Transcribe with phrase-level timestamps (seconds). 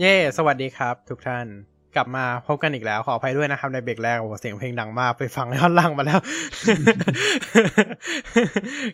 [0.00, 1.46] เย่ สวัสดีครับ ทุกท่าน
[1.96, 6.20] กลับมาพบกันอีกแล้ว ขออภัยด้วยนะครับ ในเบรกแรกโอ้โหเสียงเพลงดังมาก ไปฟังย้อนหลังมาแล้ว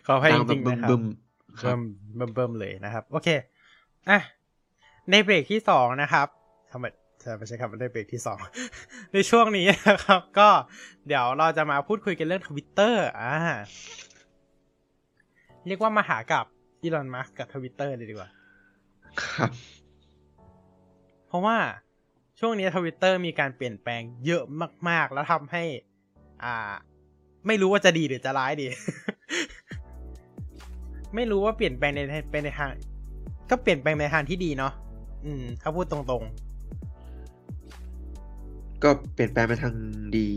[0.05, 1.77] ขออภัยจริงๆนะครับบึมๆครับ
[2.15, 3.29] เบิ่มเบิ่มๆเลยนะครับ โอเค
[4.09, 4.19] อะ
[5.11, 6.27] ในเบรกที่สองนะครับ
[6.71, 6.85] ทำไม
[7.23, 8.39] จะไม่ใช่คำว่าในเบรกที่สอง
[9.13, 10.49] ในช่วงนี้นะครับ ก็
[11.07, 13.33] เดี๋ยวเราจะมาพูดคุยกันเรื่องทวิตเตอร์อ่า
[15.67, 16.45] เรียกว่ามาหากับ
[16.81, 18.29] อีลอนมัสก์กับทวิตเตอร์เลยดีกว่า
[19.23, 19.51] ครับ
[21.31, 21.57] เพราะว่า
[22.39, 24.43] ช่วงนี้ทวิตเตอร์มีการเปลี่ยนแปลงเยอะ
[24.89, 25.63] มาก ๆ แล้วทำให้
[26.43, 26.73] อ่า
[27.47, 28.67] ไม่รู้ว่าจะดีหรือจะร้ายดี
[31.15, 31.99] ไม่รู้ว่าเปลี่ยนแปลงใน
[32.31, 32.69] ไปในทาง
[33.49, 34.73] ก็เปลี่ยนแปลงในทางที่ดีเนาะ
[35.25, 36.23] อืม ถ้าพูดตรง
[38.83, 39.75] ก็เปลี่ยนแปลงไปทาง
[40.17, 40.27] ดี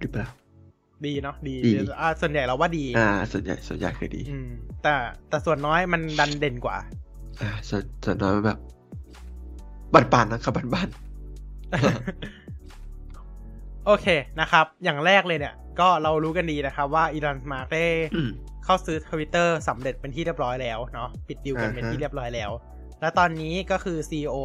[0.00, 4.48] หรือเปล่าๆดีเนาะดีดีอ่าส่วนใหญ่เราว่าดี อ่า ส่วนใหญ่ส่วนใหญ่คือดี อืม
[4.82, 4.94] แต่
[5.28, 6.76] แต่ส่วนน้อยมันดันเด่นกว่า
[7.40, 8.58] อ่าส่วนส่วนน้อยมันแบบ
[9.92, 10.88] บ้านปานๆนะครับบ้านบ้าน
[13.86, 14.06] โอเค
[14.40, 18.30] นะครับ อย่างแรกเลยเนี่ย ก็เรารู้กันดีนะครับ ว่าอีลอนมาร์กได้ๆอืม
[18.64, 22.50] เข้าซื้อทวิตเตอร์สำเร็จเป็นที่เรียบร้อยแล้วเนาะปิดดีลกันอ่าฮะเป็นที่เรียบร้อยแล้ว
[23.00, 24.36] แล้วตอนนี้ก็คือ CEO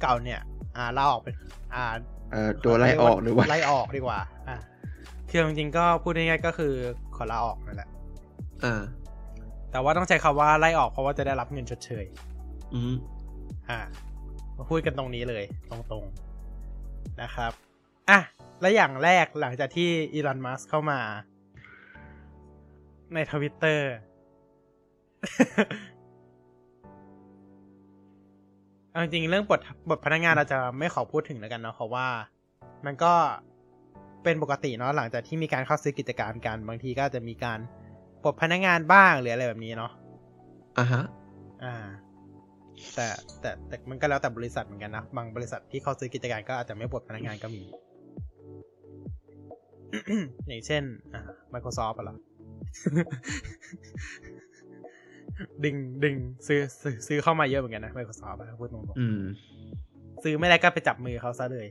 [0.00, 0.40] เก่าเนี่ย
[0.76, 1.34] อ่าลาออกเป็น
[1.74, 1.84] อ่า
[2.30, 4.56] เอ่อตัวไล่ออกหรือว่าไล่ออกดีกว่า อ่า
[5.28, 6.72] คือจริงๆก็พูดง่ายๆก็คือ
[7.16, 7.88] ขอลาออกนั่นแหละ
[8.64, 8.82] อ่า
[9.70, 12.04] แต่ว่าต้องใช้คำว่าไล่ออกเพราะว่าจะได้รับเงินชดเชย
[12.74, 12.94] อืม
[13.68, 13.78] อ่า
[14.56, 17.52] มาพูดกันตรงนี้เลย ตรงๆนะครับ
[18.10, 18.18] อะ
[18.60, 21.00] และอย่างแรกหลังจากที่อีลอนมัสเข้ามา
[23.14, 23.90] ในทวิตเตอร์
[28.90, 29.60] เอาจริงๆเรื่องบท
[29.90, 32.08] บทพนักงานเราจะไม่ขอพูดถึงแล้วกันเนาะเพราะว่า
[32.86, 33.12] มันก็
[34.24, 37.58] เป็นปกติเนาะหลังจากที่มีการเข้าซื้อกิจการกัน บางทีก็จะมีการ
[38.22, 39.92] ปลดพนักงานบ้างหรืออะไรแบบนี้เนาะ
[40.78, 41.02] อ่าฮะ
[41.64, 41.74] อ่า
[42.94, 43.06] แต่
[43.40, 47.62] แต่แต่มันก็แล้วแต่บริษัทเหมือนกันนะบางบริษัทที่เขาซื้อกิจการก็อาจจะไม่ปลดพนักงานก็มี
[50.46, 50.82] อย่างเช่น
[51.14, 51.22] อ่า
[51.54, 52.16] Microsoft อะเหรอ
[55.64, 56.14] ดึงดึง
[56.46, 61.66] ซื้อซื้อซื้อเข้ามาเยอะเหมือนกันนะ Microsoft อะพูดตรงอืมๆซื้อไม่ได้ก็ไปจับมือเขาซะเลย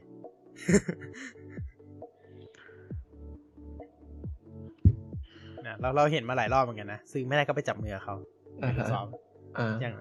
[5.69, 8.15] นะเราเราเห็นมาหลายรอบเหมือนกันนะซื้อไม่ได้ก็ไปจับมือเขา
[8.63, 9.11] อ่าฮะ Microsoft
[9.57, 9.93] อ่าอย่าง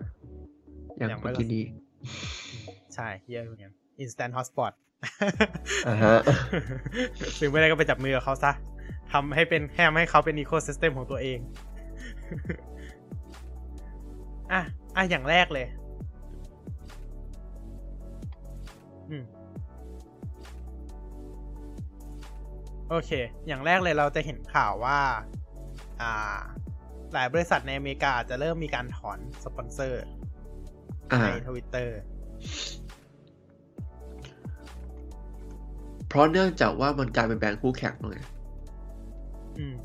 [0.99, 1.65] อย่างอย่างเมื่อกี้นี้
[2.95, 4.73] ใช่เยอะเหมือนกัน Instant Hotspot
[5.89, 6.17] อ่าฮะ
[7.39, 8.53] ซื้อไม่ได้ก็ไปจับมือกับเขาซะ
[9.13, 11.39] ทำให้เป็นแฮมให้เขาเป็นอีโค y ิสเต็มของตัวเอง
[14.53, 14.61] อะ
[14.97, 15.67] อะอย่างแรกเลย
[19.11, 19.25] อืม
[22.91, 23.11] โอเค
[23.47, 25.38] อย่างแรกเลยเราจะเห็นข่าวว่าอ่า
[27.15, 30.03] หลายบริษัทในอเมริกาจะเริ่มมีการถอนสปอนเซอร์
[31.13, 31.99] อ่าในทวิตเตอร์
[36.09, 38.19] เพราะเนื่องจากว่ามันกลายเป็นแบรนด์คู่แข่งแล้วไง
[39.59, 39.77] อืม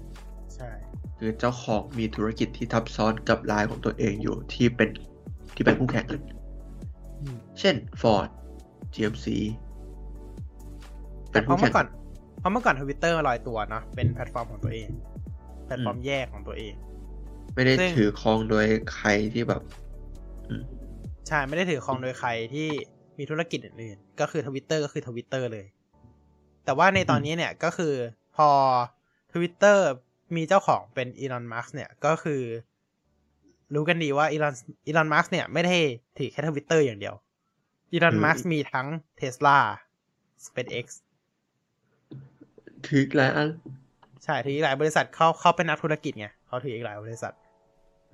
[0.56, 0.70] ใช่
[1.18, 4.90] คือเจ้าของมีธุรกิจที่ทับซ้อนกับรายของตัวเองอยู่ที่เป็น
[5.56, 6.22] ที่เป็นคู่แข่งกัน
[7.22, 8.28] อืมเช่น Ford
[8.94, 9.28] GMC
[11.32, 11.88] แต่เป็นเพคู่ราะแข่เมื่งอก่อน
[12.40, 14.90] เพราะเมื่อก่อนทวิตเตอร์ลอยตัวเนาะเป็นแพลตฟอร์มของตัวเอง
[15.66, 16.74] แพลตฟอร์มแยกของตัวเอง
[17.56, 18.66] ไม่ได้ซึ่งถือครองโดย
[18.96, 19.62] ใครที่แบบ
[20.50, 20.64] อืม
[21.28, 22.70] ใช่ไม่ได้ถือครองโดยใครที่
[23.18, 25.66] มีธุรกิจอื่นๆ ก็คือทวิตเตอร์ก็คือทวิตเตอร์เลย
[26.66, 27.94] แต่ว่าในตอนนี้เนี่ยก็คือ
[28.36, 28.50] พอ
[29.34, 29.88] ทวิตเตอร์
[30.36, 32.42] มีเจ้าของเป็นอีลอนมัสก์เนี่ยก็คือ
[33.74, 34.54] รู้กันดีว่าอีลอน
[34.88, 35.76] อีลอนมัสก์เนี่ยไม่ได้
[36.18, 37.16] ถือแค่ทวิตเตอร์อย่างเดียว
[37.92, 38.88] อีลอนมัสก์มีทั้ง
[39.18, 39.58] เทสลา
[40.46, 40.86] SpaceX
[42.86, 43.50] ถืออีกหลายอัน
[44.24, 47.34] ใช่ถืออีกหลายบริษัทเขาเขาเป็นนักธุรกิจไงเขาถืออีกหลายบริษัท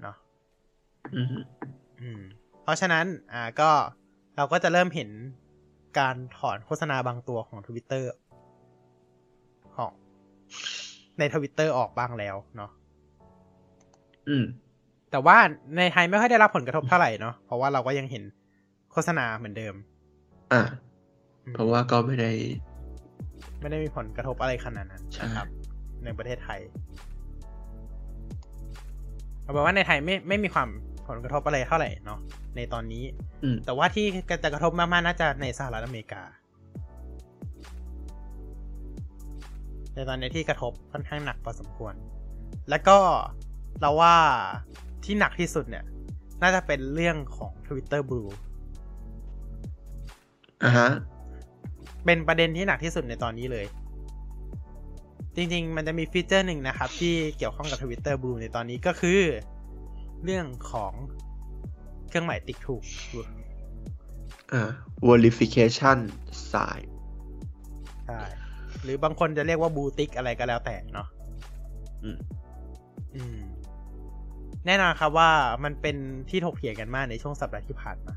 [0.01, 0.15] เนาะ
[1.15, 1.27] อืม
[2.01, 2.21] อืม
[2.63, 3.69] เพราะฉะนั้นอ่าก็
[4.37, 5.09] เราก็จะเริ่มเห็น
[5.99, 8.11] การถอนโฆษณาบางตัวของทวิตเตอร์
[9.75, 9.91] ของ
[11.19, 12.71] ในทวิตเตอร์ออกบ้างแล้วเนาะ
[14.29, 14.43] อืม
[15.11, 15.37] แต่ว่า
[15.77, 18.23] ในไทยไม่ค่อยได้รับผลกระทบเท่าไหร่เนาะเพราะว่าเราก็ยังเห็น
[18.91, 19.75] โฆษณาเหมือนเดิม
[20.53, 20.61] อ่า
[21.45, 22.31] อืมเพราะว่าก็ไม่ได้
[23.59, 25.47] ไม่ได้มีผลกระทบอะไรขนาดนั้นใช่นะครับ
[26.03, 26.59] ในประเทศไทย
[29.41, 30.69] เอาเป็นว่าในไทยไม่ไม่มีความ
[31.07, 32.19] ผลกระทบอะไรเท่าไหร่เนาะ
[32.55, 33.03] ในตอนนี้
[33.43, 34.05] อืมแต่ว่าที่
[34.43, 36.23] จะกระทบมากๆน่าจะในสหรัฐอเมริกา
[39.95, 41.93] ในตอนนี้ที่กระทบค่อนข้างหนักพอสมควร
[42.69, 42.97] แล้วก็
[43.81, 44.15] เราว่า
[45.05, 45.85] ที่หนักที่สุดเนี่ย
[46.41, 48.31] น่าจะเป็นเรื่องของ Twitter Blue
[50.63, 50.89] อ่าฮะ
[52.05, 53.65] เป็นประเด็นที่หนักที่สุดในตอนนี้เลย
[55.39, 59.19] จริงๆ มันจะมีฟีเจอร์หนึ่งนะครับ ที่เกี่ยวข้องกับ Twitter Blue ในตอนนี้ก็คือ
[60.23, 60.93] เรื่องของ
[62.07, 62.83] เครื่องหมายติ๊กถูก
[64.53, 64.69] อ่า
[65.07, 65.97] verification
[66.51, 66.83] sign
[68.05, 68.21] ใช่
[68.83, 71.07] หรือบางคนจะเรียกว่าบูติกอะไรก็แล้วแต่เนาะ
[72.03, 72.17] อืม
[73.15, 73.39] อืม
[74.65, 75.29] แน่นอนครับว่า
[75.63, 75.97] มันเป็น
[76.29, 78.15] ที่ถกเถียงกันมากในช่วงสัปดาห์ที่ผ่านมา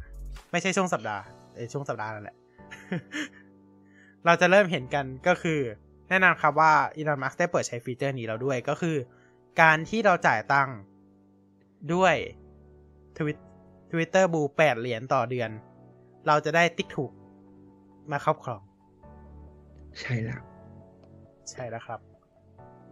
[0.52, 1.22] ไม่ใช่ช่วงสัปดาห์
[1.56, 2.36] ในช่วงสัปดาห์นั่นแหละ
[4.26, 5.60] เราจะเริ่มเห็นกันก็คือ
[6.08, 8.96] แน่นอนครับว่าอีลอนมัสได้เปิดใช้ฟีเจอร์นี้แล้วด้วยก็คือ
[9.60, 10.78] การที่เราจ่ายตังค์
[11.94, 12.14] ด้วย
[13.18, 13.36] ทวิต
[13.90, 15.50] ทวิตเตอร์บูแปดเหรียญต่อเดือน
[16.26, 17.12] เราจะได้ติ๊กถูก
[18.10, 18.60] มาครอบครอง
[20.00, 20.40] ใช่แล้ว
[21.50, 22.00] ใช่แล้วครับ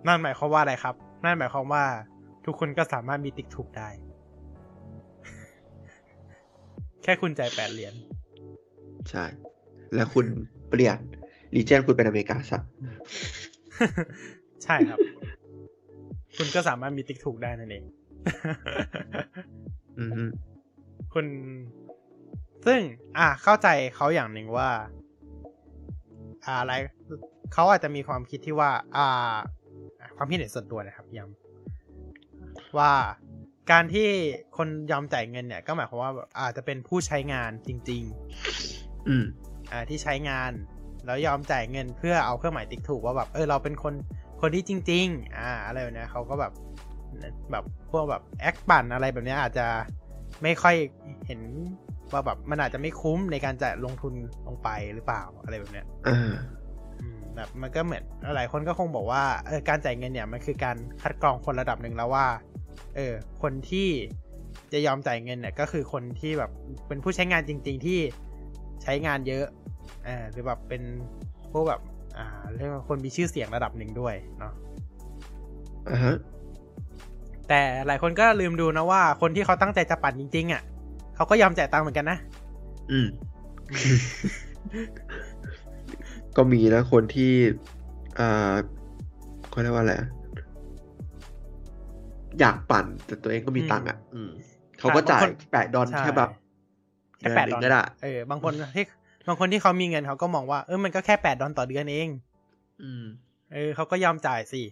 [0.07, 1.85] นั่นหมายความว่าอะไรครับ นั่นหมายความว่า
[2.45, 3.89] ทุกคนก็สามารถมีติ๊กถูกได้
[7.03, 7.95] แค่คุณจ่ายแปดเหรียญ
[9.11, 9.25] ใช่
[9.95, 10.27] แล้วคุณ
[10.69, 10.99] เปลี่ยน
[11.55, 12.61] รีเจนคุณเป็นอเมริกาซะ
[14.65, 14.99] ใช่ครับ
[16.37, 17.85] คุณก็สามารถมีติ๊กถูกได้นั่นเอง
[19.99, 20.25] อืมฮึ
[21.15, 21.27] คุณ
[22.67, 22.81] ซึ่ง
[23.19, 24.71] อะเข้าใจเขาอย่างหนึ่งว่า
[26.47, 26.73] อ่า อะไร
[27.53, 29.37] เขาอาจจะมีความคิดที่ว่า อ่า
[30.17, 32.93] ความคิดเห็นส่วนตัวนะครับย้ำว่า
[33.71, 34.09] การที่
[34.57, 38.03] คนยอมจ่ายเงินเนี่ย ก็หมายความว่าแบบอาจจะเป็นผู้ใช้งานจริง
[39.09, 40.53] อืมๆอ่าที่ใช้งาน
[41.07, 43.95] แล้วยอมจ่ายเงินเพื่อเอาเครื่องหมายติ๊กถูกว่าแบบเออเราเป็นคน
[44.41, 46.53] คนที่จริง ๆ อ่าอะไรแบบเนี้ยเขาก็แบบ
[47.51, 49.67] แบบพวกแบบแอคปั่นอะไรแบบเนี้ยอาจจะ
[50.43, 50.77] ไม่ค่อย
[51.27, 51.41] เห็น
[52.13, 54.13] ว่าแบบมันอาจจะไม่คุ้มในการจะลงทุน
[54.47, 56.33] ลงไปหรือเปล่าอะไรแบบเนี้ยอ่า
[57.01, 58.03] อืมแบบมันก็เหมือน
[58.37, 62.27] หลายคนก็คงบอกว่าเออการจ่ายเงินเนี่ยมันคือการคัดกรองคนระดับหนึ่งแล้วว่า
[62.97, 63.89] เออ คนที่
[64.73, 66.51] จะยอมจ่ายเงินเนี่ย ก็คือคนที่แบบ
[66.89, 67.99] เป็นผู้ใช้งานจริง ๆ ที่
[68.83, 70.83] ใช้งานเยอะเออหรือแบบเป็น
[71.53, 71.81] พวกแบบ
[72.19, 72.27] อ่า
[72.57, 74.53] เรียกว่าคนมีชื่อเสียงระดับหนึ่งด้วยเนาะ
[75.91, 76.17] อ่าฮะ
[77.49, 80.63] แต่หลายคนก็ลืมดูนะว่าคนที่เขาตั้งใจจะปั่นจริงๆ อะ
[81.17, 82.19] เขาก็ยอมจ่ายตังค์เหมือนกันนะ
[82.91, 83.07] อืม
[86.37, 87.33] ก็มีนะคนที่
[88.19, 88.55] อ่า
[89.51, 90.09] เขาเรียกว่าอะไรอะ
[92.41, 94.31] อยากปั่น แต่ตัวเองก็มีตังค์อะ อืม
[94.79, 95.23] เขาก็จ่าย
[95.53, 96.31] แปดดอลใช่แค่แบบ
[97.19, 98.85] แค่เดือนแปดหนึ่ดงอลก็ได้เออบางคนที่
[99.27, 102.09] บางคนที่เขามีเงินเขาก็มองว่าเออมันก็แค่แปดดอลต่อเดือนเอง
[102.83, 103.05] อืม
[103.53, 104.63] เออเขาก็ยอมจ่ายสิ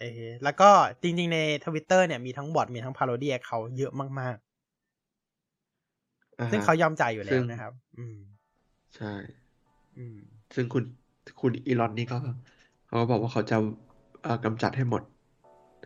[0.00, 0.70] เออแล้วก็
[1.02, 4.36] จริง ๆ ในทวิตเตอร์เนี่ยมีทั้งบอทมีทั้งพาโรดี้เขาเยอะมาก
[6.40, 8.16] อ่าๆฮะซึ่งเขายอมจ่ายอยู่แล้ซึ่วงนะครับ อืม
[8.96, 9.12] ใช่
[9.98, 10.18] อืม
[10.54, 10.84] ซึ่งคุณ
[11.40, 12.16] คุณอีลอนนี่ก็
[12.86, 13.56] เขาก็บอกว่าเขาจะ
[14.22, 15.02] เอ่อกำจัดให้หมด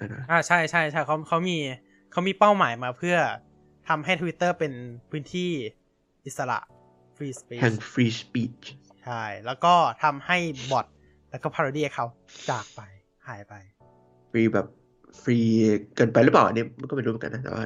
[0.01, 1.57] นะนะอ่าใช่ใช่ใช่เขาเขามี
[2.13, 3.17] เขามีเป้าหมายมาเพื่อ
[3.89, 4.73] ทำให้ Twitter เป็น
[5.11, 5.51] พื้นที่
[6.27, 6.59] อิสระ
[7.21, 8.63] free แห่ง space free speech
[9.05, 10.39] ใช่ แล้วก็ทำให้
[10.71, 10.87] บอท
[11.31, 12.07] แล้วก็พาโรดี้เขา
[12.51, 12.81] จากไป
[13.29, 13.55] หายไป
[14.31, 14.67] ฟรีแบบ
[15.23, 15.39] ฟรี
[15.97, 17.65] เกินไปหรือเปล่าอันนี้มันก็ไม่รู้เหมือนกันนะแต่ว่า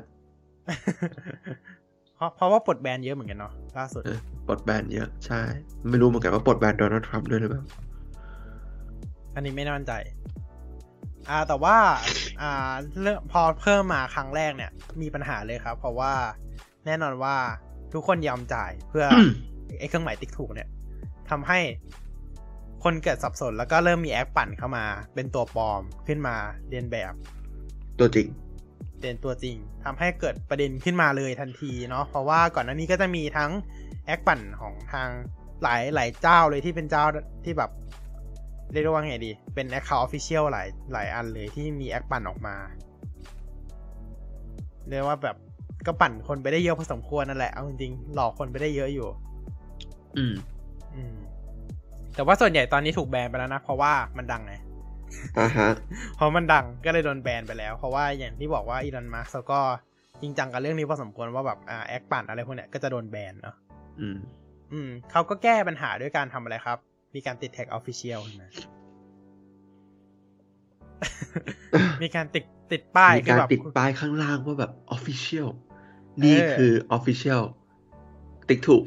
[2.17, 5.43] เพราะเพราะว่าปลดแบนเยอะเหมือนกันเนาะล่าสุดเออปลดแบนเยอะใช่
[5.91, 7.62] ไม่รู้เหมือนกันว่าปลดแบนโดนัลด์ทรัมป์ด้วยหรือเปล่า
[9.35, 9.93] อันนี้ไม่แน่ใจ
[11.29, 11.77] อ่าแต่ว่า
[12.41, 14.71] อ่าเรื่องพอเพิ่มมาครั้งแรกเนี่ย
[15.03, 16.12] มีปัญหาเลยครับ เพราะว่า
[16.87, 17.37] แน่นอนว่า
[17.94, 19.05] ทุกคนยอมจ่ายเพื่อ
[19.79, 20.69] ไอ้เครื่องหมายติ๊กถูกเนี่ย
[21.31, 21.58] ทำให้
[22.85, 26.37] คนเกิดสับสนแล้วก็เริ่มมีแอคปั่นเข้ามา เป็นตัวปลอมขึ้นมา
[26.69, 27.12] เลียนแบบ
[27.99, 28.26] ตัวจริง
[29.00, 33.50] เป็นตัวจริงทำให้เกิดประเด็นขึ้นมาเลยทันทีเนาะเพราะว่าก่อนหน้านี้ก็จะมีทั้ง
[34.06, 35.08] แอคปั่นของทาง
[35.63, 37.05] หลายหลายเจ้าเลยที่เป็นเจ้า
[37.44, 37.70] ที่แบบ
[38.72, 42.56] เรียกได้ว่าไงดี เป็น account official หลายหลายอันเลยที่มีแอคปั่นออกมา
[44.89, 45.36] เรียกว่าแบบ
[45.86, 49.08] ก็ปั่นคนไปได้เยอะพอสมควรนั่นแหละ เอาจริงๆหลอกคนไปได้เยอะอยู่
[50.17, 50.34] อืม
[50.94, 51.17] อืม
[52.14, 54.55] แต่ว่าส่วนใหญ่ตอนนี้ถูกแบนไปแล้วนะ เพราะว่ามันดังไง
[55.38, 55.70] อ่าฮะ
[56.17, 59.60] เพราะมันดังก็เลยโดนแบนไปแล้ว เพราะว่าอย่างที่บอกว่าอีลอนมัสก์ก็
[60.22, 63.56] จริงจังกับเรื่องนี้พอสมควรว่าแบบอ่าแอคปั่นอะไรพวกเนี้ยก็จะโดนแบนเนาะ
[64.00, 64.17] อืม
[64.72, 66.79] อืมเขาก็แก้ปัญหาด้วยการทำอะไรครับ
[67.14, 68.46] มีการติด tag official ใช่ไหม
[72.03, 75.64] มีการติดติดป้ายมีคือการแบบติดป้ายข้างล่างว่าแบบ official นี่เอ
[76.44, 77.43] อคือ official
[78.49, 78.85] ติ๊กถูก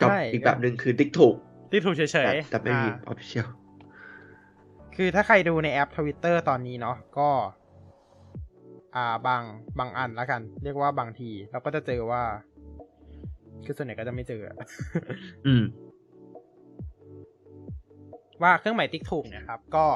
[0.00, 1.34] กับใช่อีกแบบหนึ่งคือติ๊กถูก
[1.70, 3.46] ที่ถูกเฉยแต่ๆแต่ไม่มีอ่า official
[4.96, 7.28] คือถ้าใครดูในแอปทวิตเตอร์ตอนนี้เนาะก็
[8.96, 9.42] อ่าบาง
[9.78, 12.22] บางอันแล้วกัน เรียกว่าบางทีเราก็จะเจอว่า
[13.64, 14.42] คือส่วนใหญ่ก็จะไม่เจอ
[15.46, 15.64] อืม
[18.42, 19.86] ว่าเครื่องหมายติ๊กถูกเนี่ยครับ ก็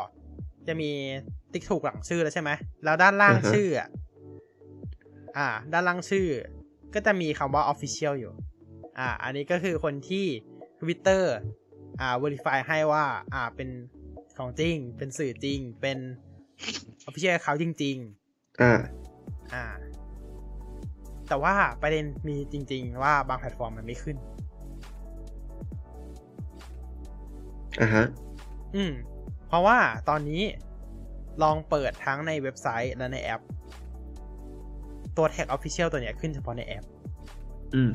[0.67, 0.91] จะมี
[1.53, 2.51] ติ๊กถูกหลังชื่อแล้วใช่ไหม
[2.85, 3.89] แล้วด้านล่างอือฮะชื่ออะ
[5.37, 6.27] อ่า ด้านล่างชื่อ
[6.95, 8.33] ก็จะมีคำว่า official อยู่
[8.99, 10.27] อ่า อันนี้ก็คือคนที่
[10.81, 11.25] Twitter
[12.01, 13.69] อ่า verify ให้ว่า อ่า เป็น
[14.39, 15.99] ของจริง เป็นสื่อจริง เป็น
[17.07, 17.97] official account จริง
[18.63, 19.65] อ่าๆอ่า
[21.29, 24.17] แต่ว่าประเด็นมีจริง ๆ ว่าบางแพลตฟอร์มมันไม่ขึ้น
[27.81, 28.07] อ่าฮะ
[28.75, 28.93] อืม
[29.49, 30.43] เพราะว่าตอนนี้
[31.43, 33.43] ลองเปิดทั้งในเว็บไซต์และในแอป
[35.17, 36.85] ตัว tag official ตัวเนี้ยขึ้นเฉพาะในแอป
[37.75, 37.91] อืม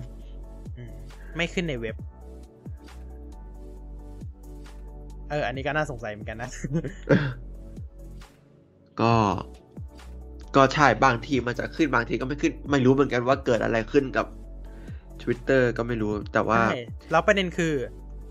[0.77, 0.91] อืม
[1.35, 1.95] ไม่ขึ้นในเว็บ
[5.29, 6.49] เออ อันนี้ก็น่าสงสัยเหมือนกันนะ
[9.01, 9.13] ก็
[10.55, 14.25] ก็ใช่บางทีมันจะขึ้นบางทีก็ไม่ขึ้น ไม่รู้เหมือนกันว่าเกิดอะไรขึ้นกับ
[15.21, 17.73] Twitter ก็ไม่รู้แต่ว่าใช่แล้วประเด็นคือ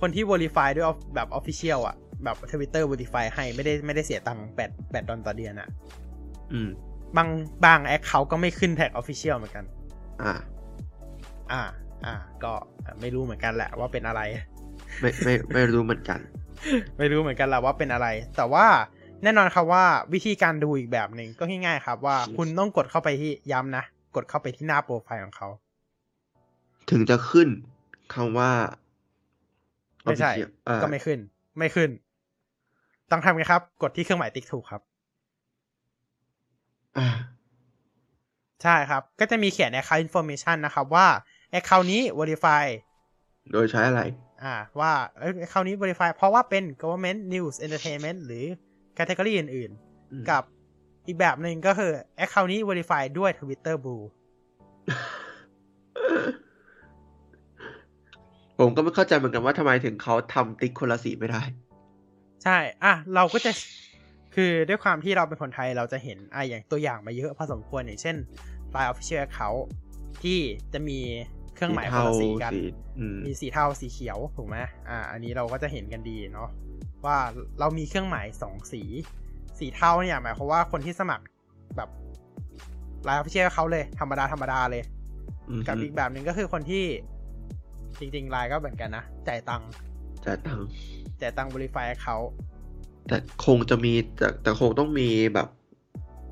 [0.00, 5.68] คนที่ verify ด้วย off- แบบ official อะ แบบ Twitter verify ให้ไม่ได้ไม่ได้เสียตังค์แปดแปดดอลต่อเดือนอะ
[6.52, 6.68] อืม
[7.16, 7.28] บาง
[7.64, 9.64] บางแอคเขาก็ไม่ขึ้นแท็ก official เหมือนกัน
[10.22, 10.34] อ่า
[11.52, 11.62] อ่า
[12.04, 12.52] อ่า ก็
[13.00, 14.20] ไม่รู้เหมือนกันแหละว่าเป็นอะไร
[15.00, 16.20] ไม่ไม่ไม่รู้เหมือนกัน
[16.98, 18.66] ไม่รู้เหมือนกันแหละว่าเป็นอะไร แต่ว่า
[19.22, 23.84] แน่นอนครับว่าวิธีการดูอีกแบบหนึ่งก็ง่ายๆครับว่าคุณต้องกดเข้าไปที่ย้ำนะ
[24.16, 25.48] กดเข้าไปที่หน้าโปรไฟล์ของเขา
[26.90, 27.48] ถึงจะขึ้น
[28.14, 28.50] คำว่า
[30.04, 31.18] ไม่ใช่ official อ่าก็ไม่ขึ้น
[31.58, 31.90] ไม่ขึ้น
[33.10, 34.82] ต้องทำไงครับ กดที่เครื่องหมายติ๊กถูกครับ
[36.98, 37.08] อ่า
[38.62, 41.06] ใช่ครับ ก็จะมีเขียน account information นะครับ ว่า
[41.58, 42.64] account นี้ verify
[43.52, 44.02] โดยใช้อะไร
[44.42, 48.44] อ่า ว่าเอ้ย account นี้ verify เพราะว่าเป็น government news entertainment หรือ
[48.98, 49.70] category อื่น
[50.12, 50.42] อืมๆกับ
[51.06, 51.92] อีกแบบหนึ่งก็คือ
[52.24, 54.04] account นี้ verify ด้วย Twitter Blue
[58.58, 61.42] ผมก็ไม่เข้าใจเหมือนกันว่าทำไมถึงเขาทำติ๊กคนละสีไม่ได้
[62.44, 63.50] ใช่ อะ เราก็จะ
[64.40, 68.16] คือด้วยความที่เราเป็นคนไทยเราจะเห็นอะอย่างตัวอย่างมาเยอะพอสมควรอย่างเช่น
[68.74, 69.62] Line Official Account
[70.22, 70.38] ที่
[70.72, 70.98] จะมี
[71.54, 72.60] เครื่องหมายคนละสีกันสี
[72.98, 74.56] อืมมีสีเทาสีเขียวถูกไหม
[74.88, 76.48] อ่า อันนี้เราก็จะเห็นกันดีเนาะ
[77.04, 77.18] ว่า
[77.60, 78.82] เรามีเครื่องหมายสองสี
[79.58, 81.24] สีเทาเนี่ยหมายความว่าคนที่สมัคร
[81.76, 81.88] แบบ
[83.04, 84.82] LINE Official เขาเลยธรรมดาธรรมดาเลย
[85.48, 86.84] อืมกับอีกแบบหนึ่งก็คือคนที่
[87.98, 89.70] จริงๆไลน์ก็เหมือนกันนะ จ่ายตังค์
[90.24, 90.66] จ่ายตังค์
[91.20, 92.16] จ่ายตังค์ verify เขา
[93.08, 95.48] แต่คงจะมีแต่แต่คงต้องมีแบบ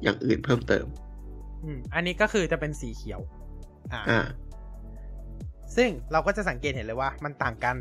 [0.03, 0.87] อย่างอื่นเพิ่มเติม
[1.65, 3.21] อืม อันนี้ก็คือจะเป็นสีเขียว
[3.93, 4.21] อ่าอ่า
[5.77, 7.77] ซึ่งเราก็จะสังเกตเห็นเลยว่ามันต่างกัน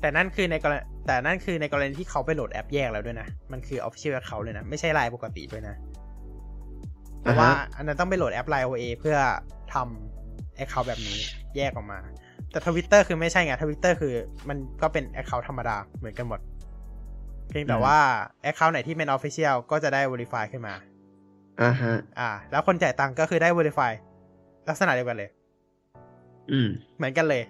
[0.00, 5.76] แต่นั่นคือในกรณีแต่นั่นคือในกรณีที่เขาไปโหลดแอปแยกแล้วด้วยนะ มันคือ Official Account เลยนะ ไม่ใช่ไลน์ปกติด้วยนะ
[7.20, 9.16] เพราะว่าอ่าฮะอันนั้นต้องไปโหลดแอป Line OA เพื่อ
[9.74, 11.18] ทำ Account แบบนี้
[11.56, 11.98] แยกออกมา
[12.50, 14.14] แต่ Twitter คือไม่ใช่ไง Twitter คือ
[14.48, 16.40] มันก็เป็น Account ธรรมดาเหมือนกันหมด
[17.52, 17.98] เพียงแต่ว่า
[18.46, 20.74] Account ไหนที่เป็น Official ก็จะได้ Verify ขึ้นมา
[21.62, 23.92] อ่าฮะ อ่า แล้วคนจ่ายตังค์ก็คือได้ Verify
[24.68, 25.30] ลักษณะเดียวกันเลย
[26.50, 27.42] อืม เหมือนกันเลย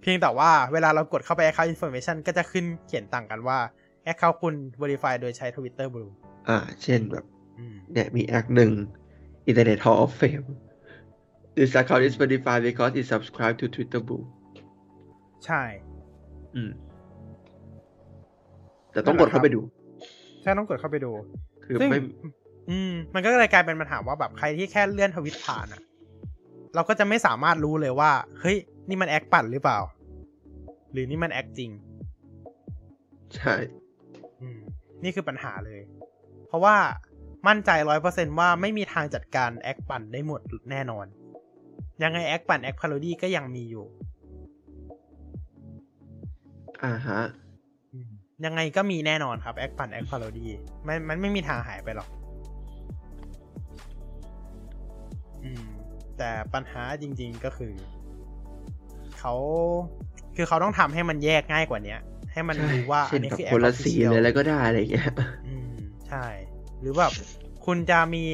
[0.00, 3.58] เพียงแต่ว่าเวลาเรากดเข้าไป Account Information ก็จะขึ้นเขียนต่างกันว่า
[4.06, 6.10] Account คุณ Verify โดยใช้ Twitter Blue
[6.48, 7.24] อ่า เช่นแบบ
[7.58, 8.70] อืมเนี่ยมีแอคหนึ่ง
[9.50, 10.46] Internet Hall of Fame
[11.56, 14.24] This account is verified because it subscribed to Twitter Blue
[15.46, 15.62] ใช่
[16.54, 16.70] อืม
[18.96, 19.60] แต่ต้องกดเข้าไปดู
[20.42, 21.12] ใช่ต้องกดเข้าไปดู
[21.64, 22.00] คือซึ่งไม่
[22.70, 25.82] อืม มันก็เลยกลายเป็นปัญหาว่าแบบใครที่แค่เลื่อนทวิตผ่านอะ
[26.74, 28.10] เราก็จะไม่สามารถรู้เลยว่า
[28.40, 28.56] เฮ้ย
[28.88, 29.78] นี่มันแอคปั่นหรือเปล่า
[30.92, 31.70] หรือนี่มันแอคจริง
[33.36, 33.54] ใช่
[34.40, 34.58] อืม
[35.04, 35.80] นี่คือปัญหาเลย
[36.46, 36.76] เพราะว่า
[37.48, 41.06] มั่นใจร้อยเปอร์เซ็นต์ว่าไม่มีทางจัดการแอคปั่นได้หมดแน่นอน
[42.02, 43.86] ยังไงแอคปั่นแอค parody ก็ยังมีอยู่
[46.84, 47.45] อ่าฮะอืม
[48.44, 50.50] ยังไงก็มีแน่นอนครับแอคปั่นแอค parody
[50.86, 52.08] มันมันไม่มีทางหายไปหรอก
[55.44, 55.66] อืม
[56.18, 57.74] แต่ปัญหาจริง ๆก็คือ
[59.18, 59.34] เขา
[60.36, 62.00] คือเขาต้องทำให้มันแยกง่ายกว่าเนี้ย
[62.32, 65.08] ให้มันใช่รู้ว่าเช่นนี้แบบคือคนละสี official เลยแล้วก็ได้อะไรอย่างเงี้ย
[65.46, 65.74] อืม
[66.08, 66.26] ใช่
[66.80, 67.12] หรือแบบ
[67.66, 68.24] คุณจะมี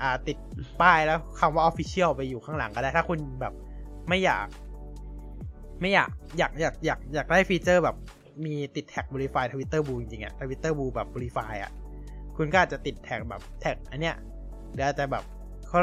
[0.00, 0.36] อ่าติด
[0.80, 3.52] ป้ายแล้วคำว่า official ไปอยู่ข้างหลังก็ได้ ถ้าคุณแบบ
[4.08, 4.46] ไม่อยาก
[5.80, 7.96] ไม่อยาก อยากอยากอยากอยากได้ฟีเจอร์แบบ
[8.44, 11.72] มีติดแท็ก verify Twitter Blue จริงๆอะ Twitter Blue แบบ verify อะ
[12.36, 14.16] คุณก็อาจจะติดแท็กแบบแท็กอันเนี้ย
[14.72, 15.24] หรืออาจจะแบบ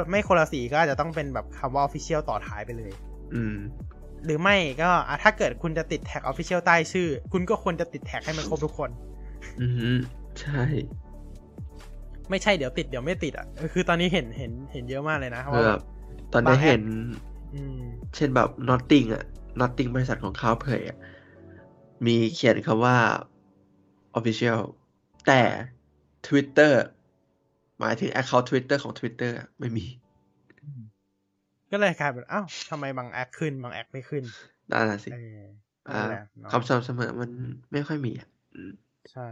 [0.10, 2.92] ไม่คนละสีก็อาจจะต้องเป็นแบบคำว่า official ต่อท้ายไปเลย
[3.36, 3.58] อืม
[4.26, 8.90] หรือไม่ก็อะถ้าเกิดคุณจะติดแท็ก official ใต้ชื่อ คุณก็ควรจะติดแท็กให้มันครบทุกคน
[9.62, 9.98] อืม
[10.42, 10.64] ใช่
[12.30, 15.84] ไม่ใช่เดี๋ยวติดเดี๋ยวไม่ติดอะเออคือตอนนี้เห็นเห็นเห็นเยอะมากเลยนะคือว่าแบแบบบ
[16.34, 16.84] ตอนนี้บางแอปเห็น
[17.56, 17.80] อืม
[18.16, 19.24] เช่นแบบ Notting อะ
[19.62, 20.98] Notting บริษัทของเขาเผยอะ
[22.06, 22.98] มีเขียนคำว่า
[24.18, 24.60] official
[25.28, 25.42] แต่
[26.28, 26.74] Twitter
[27.80, 29.86] หมายถึง account Twitter ของ Twitter อะไม่มี
[31.72, 34.24] ก็เลยกลายเป็นอ้าวทำไมบางแอคขึ้น บางแอคไม่ขึ้น
[34.72, 35.42] นั่นน่ะสิเออ
[35.90, 37.30] อ่านั่นแหละเนาะคำสม่ำเสมอมัน
[37.72, 38.74] ไม่ค่อยมีอะอืม
[39.12, 39.30] ใช่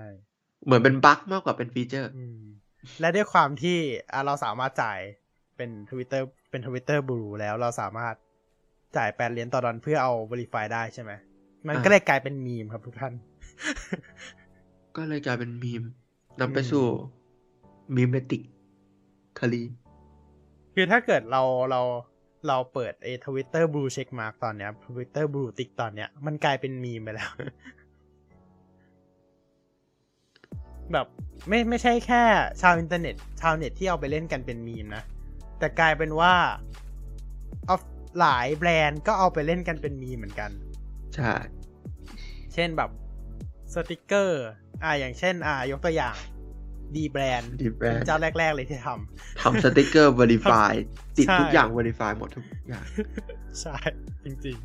[0.66, 2.42] เหมือนเป็นบั๊กมากกว่าเป็นฟีเจอร์อืม
[3.00, 3.78] และด้วยความที่
[4.14, 5.00] อะเราสามารถจ่าย
[5.58, 8.16] เป็นทวิตเตอร์เป็น Twitter Blue แล้วเราสามารถ
[8.98, 11.12] จ่ายแปดเหรียญต่อดอลเพื่อเอา Verify ได้ใช่ไหม
[11.68, 13.14] มันก็เลยกลายเป็นมีมครับทุกท่าน
[14.96, 15.84] ก็เลยกลายเป็นมีม
[16.40, 16.86] นำไปสู่
[17.96, 18.42] มีมเมติก
[19.40, 19.64] คารี
[20.74, 21.82] คือถ้าเกิดเราเรา
[22.48, 27.32] เราเปิดไอ้ Twitter Blue checkmark ตอนเนี้ย Twitter Blue ติ๊กตอนเนี้ยมันกลายเป็นมีมไปแล้ว
[30.92, 31.08] แบบ
[31.48, 32.24] ไม่ไม่ใช่แค่
[32.62, 35.04] ชาวอินเทอร์เน็ต ชาวเน็ตที่เอาไปเล่นกันเป็นมีมนะ
[35.60, 36.34] แต่กลายเป็นว่า
[37.66, 37.76] เอา
[38.20, 40.52] หลายแบรนด์ก็เอาไปเล่นกันเป็นมีมเหมือนกัน
[41.16, 41.34] ใช่
[42.54, 42.90] เช่นแบบ
[43.74, 44.46] สติกเกอร์
[44.84, 46.16] อ่าอย่างเช่น อ่ายกตัวอย่าง
[46.96, 48.90] ดีแบรนด์ดีแบรนด์เจ้าแรก ๆ เลยที่ท
[49.42, 50.72] ทำสติกเกอร์ Verify
[51.18, 53.78] ติดใช่ทุกอย่าง Verify หมดทุกอย่างำใช่
[54.26, 54.58] จริง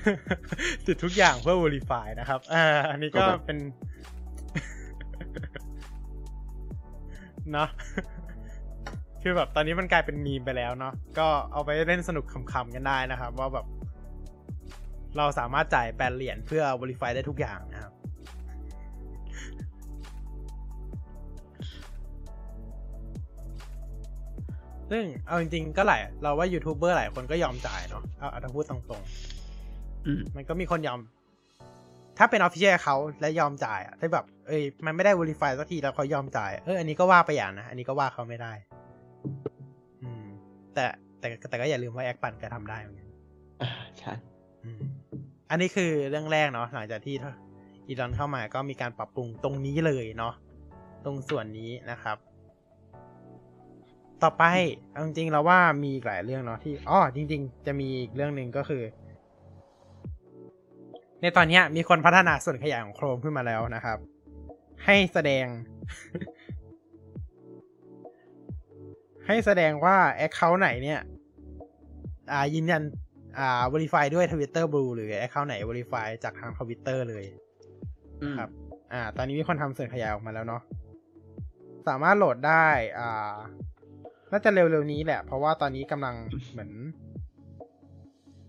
[0.00, 3.58] ๆ ติดทุกอย่างเพื่อ Verify นะครับ อ่า อันนี้ก็ก็แบบเป็น
[7.52, 7.68] เนาะ
[9.22, 13.66] คือแบบตอนนี้มันกลายเป็นมีมไปแล้วเนาะก็เอาไปเล่นสนุกขำๆกันได้นะครับ ว่าแบบ
[15.16, 17.92] เราสามารถจ่ายแปดเหรียญเพื่อ Verify ได้ทุกอย่างนะครับ
[24.90, 29.02] ซึ่งเอาจริงๆก็หลายเราว่ายูทูบเบอร์หลายคนก็ยอมจ่ายเนาะเอาเอาถ้าพูดตรง
[30.06, 31.00] อืมๆมันก็มีคนยอม
[32.18, 38.52] ถ้าเป็น official เขาและยอมจ่ายอะถ้าแบบ เอ้ยมันไม่ได้ verify สักทีแล้วเขายอมจ่ายเอออันนี้ก็ว่าไปอย่างนะอันนี้ก็ว่าเขาไม่ได้
[40.02, 40.24] อืม
[40.74, 40.84] แต่
[41.18, 43.08] แต่แต่ก็อย่าลืมว่าแอคปั่นก็ทำได้เหมือนกัน
[43.62, 44.12] อ่าใช่
[45.50, 47.14] อันนี้คือเรื่องแรกเนาะหลังจากที่
[47.86, 50.34] อีลอนเข้ามาก็มีการปรับปรุงตรงนี้เลยเนาะ
[51.04, 52.16] ตรงส่วนนี้นะครับ
[54.22, 54.44] ต่อไป
[54.90, 58.82] เอาจริงๆเราว่ามีหลายเรื่องเนาะที่อ๋อจริง ๆ จะมีอีกเรื่องหนึ่งก็คือ
[61.22, 63.98] ในตอนนี้มีคนพัฒนาส่วนขยายของโครมขึ้นมาแล้วนะครับ
[64.84, 65.46] ให้แสดง
[69.26, 69.96] ให้แสดงว่า
[70.26, 71.00] Account ไหนเนี่ย
[72.32, 72.82] อ่ายืนยัน
[73.38, 77.24] อ่า Verify ด้วย Twitter Blue หรือ Account ไหน Verify จากทาง Twitter เลย
[78.22, 78.50] อืมครับ
[78.92, 80.62] อ่า ตอนนี้มีคนทำส่วนขยายออกมาแล้วเนาะ
[81.88, 82.66] สามารถโหลดได้
[82.98, 83.36] อ่า
[84.32, 86.14] น่าจะเร็วๆนี้แหละ เพราะว่าตอนนี้กำลัง
[86.50, 86.70] เหมือน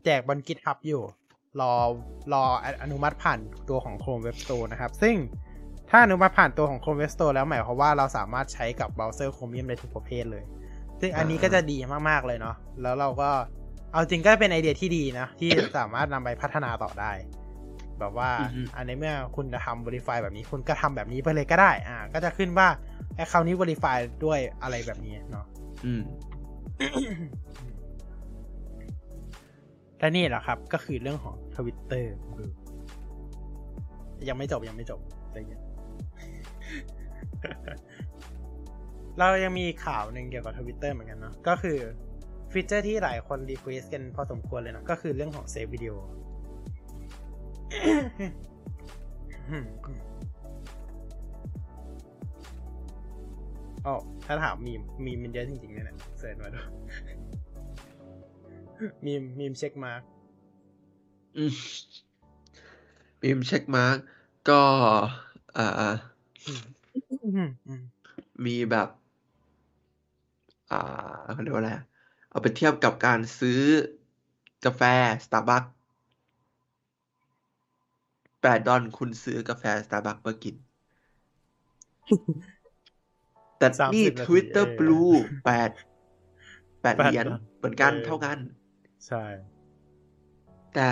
[0.06, 1.04] แจกบน GitHub อยู่
[1.62, 1.74] รอ
[2.34, 2.44] รอ
[2.84, 5.16] อนุมัติผ่านตัวของ Chrome Web Store นะครับ ซึ่ง
[5.90, 10.44] ถ้าอนุมัติผ่านตัวของ Chrome Web Store แล้วหมายความว่าเราสามารถใช้กับเบราว์เซอร์ Chromium ได้ทุกประเภทเลย
[11.02, 11.78] ซึ่งอันนี้ก็จะดี
[12.10, 13.30] มากๆเลยเนาะแล้วเราก็
[13.92, 17.12] เอาจริงก็เป็นไอเดียที่ดีนะ ที่สามารถนำไปพัฒนาต่อได้
[18.00, 22.68] แบบว่าอือฮึอันในเมื่อคุณจะทำ Verify แบบนี้ คุณก็ทำแบบนี้ไปเลยก็ได้ อ่า ก็จะขึ้นว่า
[23.20, 25.46] Account นี้ Verify ด้วยอะไรแบบนี้เนาะ
[25.86, 26.02] อืม
[30.00, 32.14] และนี่แหละครับ ก็คือเรื่องของทวิตเตอร์
[34.30, 35.00] ยังไม่จบยังไม่จบ
[35.32, 35.60] ใจเย็น
[39.18, 41.78] เรายังมีข่าวหนึ่งเกี่ยวกับทวิตเตอร์เหมือนกันเนาะก็คือ
[42.52, 45.94] ฟีเจอร์ที่หลายคน request กันพอสมควรเลยเนอะก็คือเรื่องของเซฟวิดีโอ
[53.88, 56.60] อ๋อถ้าถามมีมมีมมันเยอะจริงๆเนี่ยนะเสิร์ชมาดู
[59.06, 60.02] มีมมีมเช็คมาร์ก
[61.38, 61.54] อืม
[63.22, 63.98] มีมเช็คมาร์ก
[64.50, 64.62] ก็
[65.58, 65.94] อ่า
[68.46, 68.88] มีแบบ
[70.72, 70.78] อ่า
[71.34, 71.84] เขาเรียกว่าอะไรอะ
[72.32, 73.62] เอาไปเทียบกับการซื้อ
[74.66, 74.82] กาแฟ
[75.26, 75.70] Starbucks
[78.42, 80.56] แปดดอลคุณซื้อกาแฟ Starbucks มากิน
[83.58, 85.14] แต่นี่30นาที Twitter เออ Blue
[85.46, 85.70] แปด
[86.82, 88.38] แปดแปดเหรียญดอลเหมือนกันเออเท่ากัน
[89.08, 89.24] ใช่
[90.74, 90.88] แต่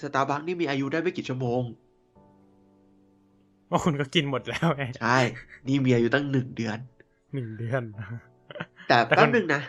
[0.00, 1.62] Starbucks นี่มีอายุได้ไม่กี่ชั่วโมง
[3.70, 5.18] ว่าคุณก็กินหมดแล้วไงใช่
[5.66, 6.78] นี่มีอายุตั้งหนึ่งเดือน
[7.34, 7.82] หนึ่งเดือน
[8.88, 9.62] แต่แต่แป๊บคนนึงนะ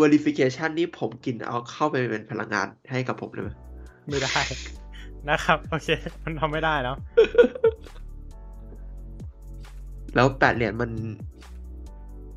[0.00, 3.50] verification นี่ผมกินเอาเข้าไปเป็นพลังงานให้กับผมเลยไหม
[4.08, 4.38] ไม่ได้
[5.28, 5.88] นะครับ โอเค
[6.24, 6.96] มันทำไม่ได้เนาะ
[10.14, 10.90] แล้วแปดเหรียญมัน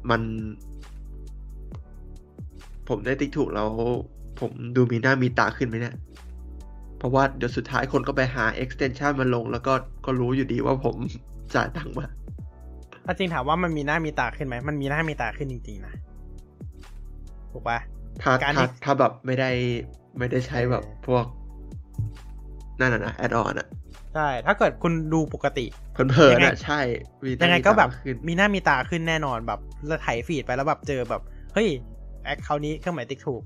[0.10, 0.22] มัน
[2.90, 3.70] ผมได้ติ๊กถูกแล้ว
[4.40, 5.96] ผมดูมีหน้ามีตาขึ้นไหมเนี่ย
[6.98, 9.74] เพราะว่าเดี๋ยวสุดท้ายคนก็ไปหา extension มาลง แล้วก็
[10.06, 10.96] ก็รู้อยู่ดีว่าผม
[11.56, 12.08] จ่ายตังค์มา
[13.06, 15.94] ถ้าจริงถามว่ามันมีหน้ามีตาขึ้นไหม มันมีหน้ามีตาขึ้นจริงๆนะ
[17.54, 17.80] ถูกปะ
[18.22, 19.50] ถ้าการที่ถ้าถ้าแบบไม่ได้
[20.18, 21.26] ไม่ได้ใช้แบบเออพวก
[22.80, 23.68] นั่นน่ะนะ add on อะ
[24.14, 26.80] ใช่ ถ้าเกิดคุณดูปกติเผลอยังๆไงนะใช่
[27.26, 31.22] มีหน้ายังไงมีก็ตาแบบขึ้นมีหน้ามีตาขึ้นแน่นอนแบบเราถ่ายฟีดไปแล้วแบบเจอแบบ
[31.54, 31.68] เฮ้ย
[32.26, 33.42] แอคเคาท์นี้เครื่องหมายติ๊กถูก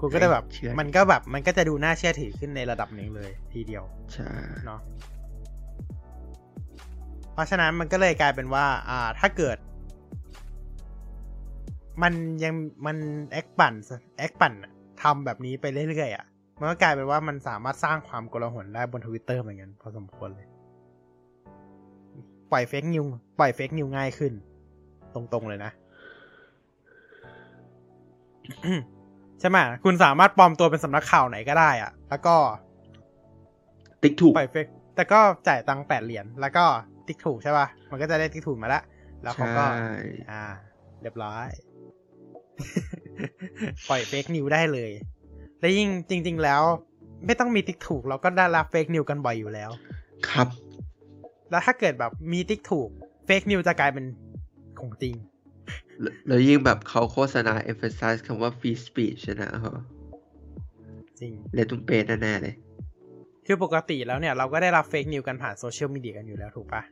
[0.00, 4.30] คุณก็จะแบบเชื่อมันก็แบบมันก็จะดูน่าเชื่อถือขึ้นในระดับหนึ่งเลยทีเดียวใช่
[4.66, 4.80] เนาะ
[7.32, 9.56] เพราะฉะนั้นมันก็เลยกลายเป็นว่า อ่า ถ้าเกิด
[12.02, 12.12] มัน
[12.44, 12.54] ยัง
[12.86, 12.96] มัน
[13.32, 13.74] แอคปั่น
[14.18, 14.52] แอคปั่น
[15.02, 16.24] ทำแบบนี้ไปเรื่อยๆอะ
[16.58, 20.46] มันก็กลายเป็นว่ามันสามารถสร้างความโกลาหลได้บนทวิตเตอร์เหมือนกันพอสมควรเลย
[22.52, 23.04] ปล่อย fake news
[23.38, 24.32] ปล่อย fake news ง่ายขึ้น
[25.14, 25.72] ตรงๆเลยนะ
[29.40, 32.36] ใช่ไหมคุณสามารถปลอมตัวเป็นสำนักข่าวไหนก็ได้อะแล้วก็
[34.02, 36.64] ติ๊กถูกปล่อย fake แต่ก็จ่ายตังค์แปดเหรียญแล้วก็
[37.06, 38.82] ติ๊กถูกใช่ป่ะมันก็จะได้ติ๊กถูกมาแล้ว
[39.22, 39.92] แล้วเขาก็ใช่
[40.30, 40.44] อ่า
[41.02, 41.46] เรียบร้อย
[43.88, 44.90] ปล่อย fake news ได้เลย
[45.60, 46.62] และยิ่งจริง ๆ แล้ว
[47.26, 49.70] ไม่ต้องมีติ๊กถูกเราก็ได้รับ fake news กันบ่อยอยู่แล้ว
[50.28, 50.48] ครับ
[51.50, 52.88] แล้วถ้าเกิดแบบมีติ๊กถูก
[53.26, 54.04] fake news จะกลายเป็น
[54.80, 55.14] ของจริง
[56.00, 59.78] แล้วแล้วยิ่งแบบเขาโฆษณา emphasize คำว่า free speech นะเหรอ
[61.20, 61.90] จริงเลตุ้มเป
[62.22, 62.54] แน่ๆเลย
[63.46, 66.82] คือปกติแล้วเนี่ย เราก็ได้รับ fake news กันผ่านโซเชียลมีเดียกันอยู่แล้วถูกปะ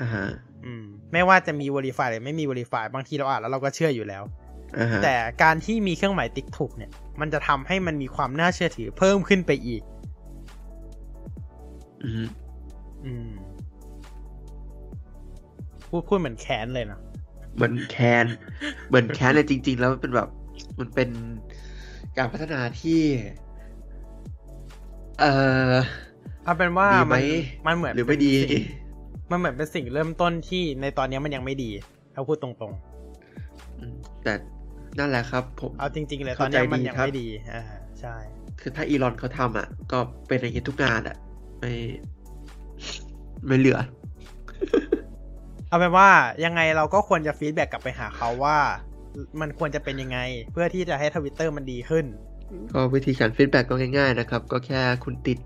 [0.00, 0.26] อ่าฮะ
[0.64, 4.47] อืม ไม่ว่าจะมี verify หรือไม่มี verify บางทีเราอ่านแล้วเราก็เชื่ออยู่แล้วอ่าฮะ
[5.02, 9.82] แต่การที่มีเครื่องหมายติ๊กถูกเนี่ย มันจะทำให้มันมีความน่าเชื่อถือเพิ่มขึ้นไปอีก
[12.04, 12.26] อืม
[13.04, 13.30] อืม
[15.88, 17.00] พูดพูดเหมือนแค้นเลยนะ
[17.54, 18.26] เหมือนแค้น
[18.88, 20.28] เหมือนแค้นเลยจริง ๆ แล้วมันเป็นแบบ
[20.78, 21.08] มันเป็น
[22.18, 23.00] การพัฒนาที่
[25.20, 25.32] เอ่
[25.72, 25.74] อ
[26.44, 27.22] เอาเป็นว่าดีไหมมัน
[27.66, 28.64] มันเหมือนหรือไม่ดีเป็นสิ่ง
[29.30, 31.70] มันเหมือนเป็นสิ่งเริ่มต้นที่ในตอนนี้มันยังไม่ดี
[32.14, 32.72] ถ้าพูดตรง
[33.78, 34.34] อืมแต่
[34.98, 37.62] นั่นแหละครับผมๆเอาจริง ๆ เลยตอเข้านใจนี้มันดียังครับไม่ดีอ่า
[38.00, 38.16] ใช่
[38.60, 39.98] คือถ้าอีลอนเขาทำอะ ก็
[40.28, 41.16] เป็นอย่างนี้ทุกงานอะ
[41.60, 41.72] ไม่
[43.46, 43.78] ไม่เหลือ
[45.68, 46.08] เอาเป็นว่า
[46.44, 48.58] ยังไงเราก็ควรจะ feedback กลับไปหาเขาว่า
[49.40, 50.18] มันควรจะเป็นยังไง
[50.52, 52.04] เพื่อที่จะให้ทวิตเตอร์มันดีขึ้น
[52.72, 55.38] ก็วิธีการ feedback ก็ง่าย ๆ นะครับ ก็แค่คุณติด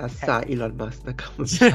[0.00, 1.68] อัสซาอีลอนมัสก์นะครับไม่ใช่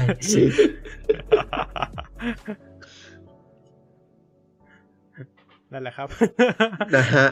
[5.72, 6.08] นั่นแหละครับ
[6.94, 7.26] นะฮะ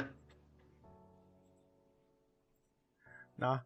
[3.41, 3.57] เนาะ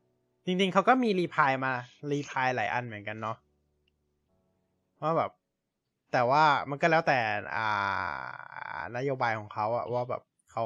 [0.47, 1.73] จริงๆเขาก็มี reply มา
[2.13, 3.37] reply หลายอันเหมือนกันเนาะ
[5.03, 5.31] ว่าแบบ
[6.13, 7.19] แต่ว่ามันก็แล้วแต่
[7.57, 10.65] อ่านโยบายของเขาอะว่าแบบเขา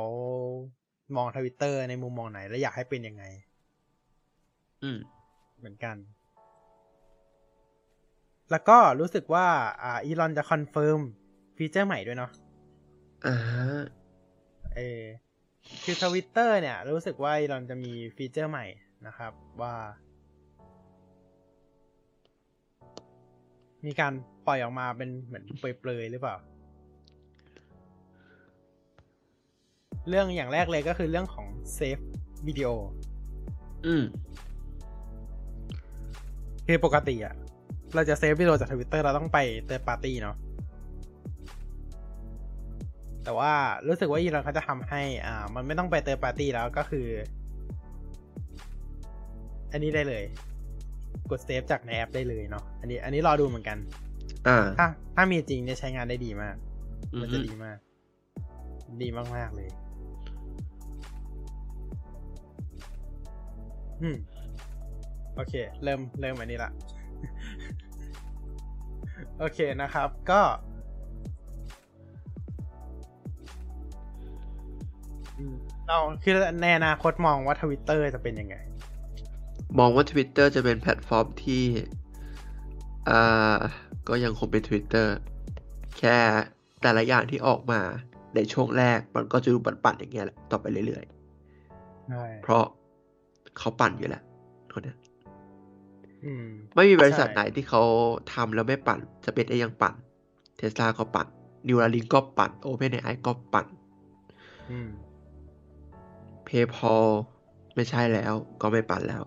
[1.17, 3.25] มองทวิตเตอร์ในมุมมองไหน และอยากให้เป็นยังไง
[4.83, 4.99] อืม
[5.59, 5.97] เหมือนกัน
[8.51, 9.47] แล้วก็รู้สึกว่า
[9.83, 11.01] อ่าอีลอนจะคอนเฟิร์ม
[11.57, 12.31] ฟีเจอร์ใหม่ด้วยเนาะ
[13.25, 13.37] อ่า
[14.77, 15.03] เออ
[15.85, 18.67] คือทวิตเตอร์เนี่ย รู้สึกว่าอีลอนจะมีฟีเจอร์ใหม่
[19.07, 19.75] นะครับ ว่า
[23.87, 24.13] มีการ
[24.47, 26.37] ปล่อยออกมาเป็นเหมือนเปรยๆหรือเปล่า
[30.09, 31.99] เรื่องอย่างแรกเลยก็คือเรื่องของ save
[32.47, 32.69] วิดีโอ
[33.87, 34.03] อืม
[36.67, 37.35] คือปกติอะ
[37.95, 40.37] เราจะ save วิดีโอจากทวิตเตอร์เราต้องไป third party เนาะ
[43.27, 43.53] แต่ว่า
[43.89, 47.07] รู้สึกว่าอีลอนเขาจะทำให้ อ่า มันไม่ต้องไป third party แล้วก็คือ
[49.73, 50.25] อันนี้ได้เลย
[51.31, 53.79] กดเซฟจากในแอปได้เลยเนาะอันนี้ อันนี้รอดูเหมือนกัน
[54.49, 56.57] อ่าถ้า ถ้ามีจริงเนี่ยใช้งานได้ดีมาก
[57.13, 57.79] อืมันมจะดีมาก
[59.03, 59.69] ดีมากมากๆเลย
[64.03, 64.17] อืม
[65.35, 66.71] โอเค เริ่ม เริ่มอันนี้ละ
[69.39, 70.41] โอเคนะครับ ก็
[75.89, 78.57] เราคือในอนาคตมองว่าทวิตเตอร์จะเป็นยังไง
[79.79, 81.65] มองว่า Twitter จะเป็นแพลตฟอร์มที่
[83.09, 83.59] อ่า
[84.09, 85.07] ก็ยังคงเป็น Twitter
[85.99, 86.17] แค่
[86.83, 87.81] แต่ละอย่างที่ออกมา
[88.35, 91.05] ในช่วงแรกมันก็จะดูปั่นๆอย่างเงี้ยแหละต่อไปเรื่อย
[92.09, 92.65] ใช่ๆเพราะ
[93.59, 94.23] เขาปั่นอยู่แล้ว
[94.73, 94.97] คนเนี้ย
[96.25, 97.83] อืมไม่มีบริษัทใช่ไหนที่เขา
[98.35, 99.95] ทำแล้วไม่ปั่น จะเป็นได้ยังปั่น
[100.57, 101.27] เทสลาก็ปั่น
[101.67, 103.67] นิวราลิงก็ปั่น OpenAI ก็ปั่น
[104.71, 104.89] อืม
[106.49, 107.07] PayPal
[107.75, 108.33] ไม่ใช่แล้ว
[108.63, 109.23] ก็ไม่ปั่นแล้ว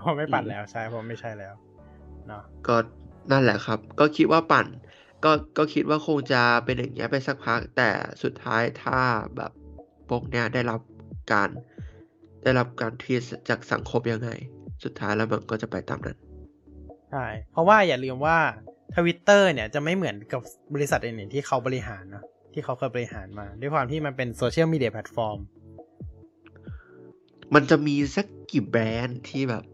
[0.00, 1.54] เพราะไม่ปัดแล้วใช่เพราะไม่ใช่แล้ว
[2.28, 2.76] เนาะก็
[3.30, 4.66] นั่นแหละครับ ก็คิดว่าปั่น
[5.24, 7.90] ก็ก็คิดว่าคงจะเป็นอย่างเงี้ยไปสักพัก แต่
[8.22, 8.98] สุดท้ายถ้า
[9.36, 9.52] แบบ
[10.08, 10.80] พวกเนี้ยได้รับ
[11.32, 11.48] การ
[12.42, 13.14] ได้รับการที
[13.48, 14.30] จากสังคมยังไง
[14.84, 16.18] สุดท้ายแล้วมันก็จะไปตามนั้น
[17.10, 18.38] ใช่ เพราะว่าอย่าลืมว่า
[18.96, 20.40] ทวิตเตอร์เนี่ยจะไม่เหมือนกับ
[20.74, 25.38] บริษัทอื่นๆที่เขาบริหารเนอะที่เขาเคยบริหารมา ด้วยความที่มันเป็น social media platform
[27.54, 29.64] มันจะมีสักกี่แบรนด์ที่แบบ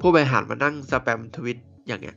[0.00, 2.16] ผู้บริหารมานั่ง spam tweet อย่างเงี้ย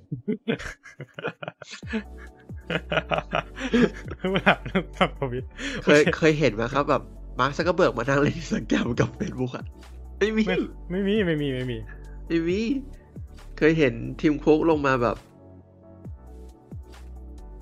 [4.31, 5.45] เวลาเรื่องสับทวิต
[5.83, 7.03] เคยเคยเห็นไหมครับแบบ
[7.39, 9.65] มาร์คซักเกอร์เบิร์กมานั่งเล่นสแกมกับเฟซบุ๊กอะ
[10.19, 10.57] ไม่มีไม่
[10.91, 11.77] ไม่มีไม่มีไม่มี
[12.27, 12.61] ไม่มี
[13.57, 15.17] เคยเห็นทีมคุกลงมาแบบ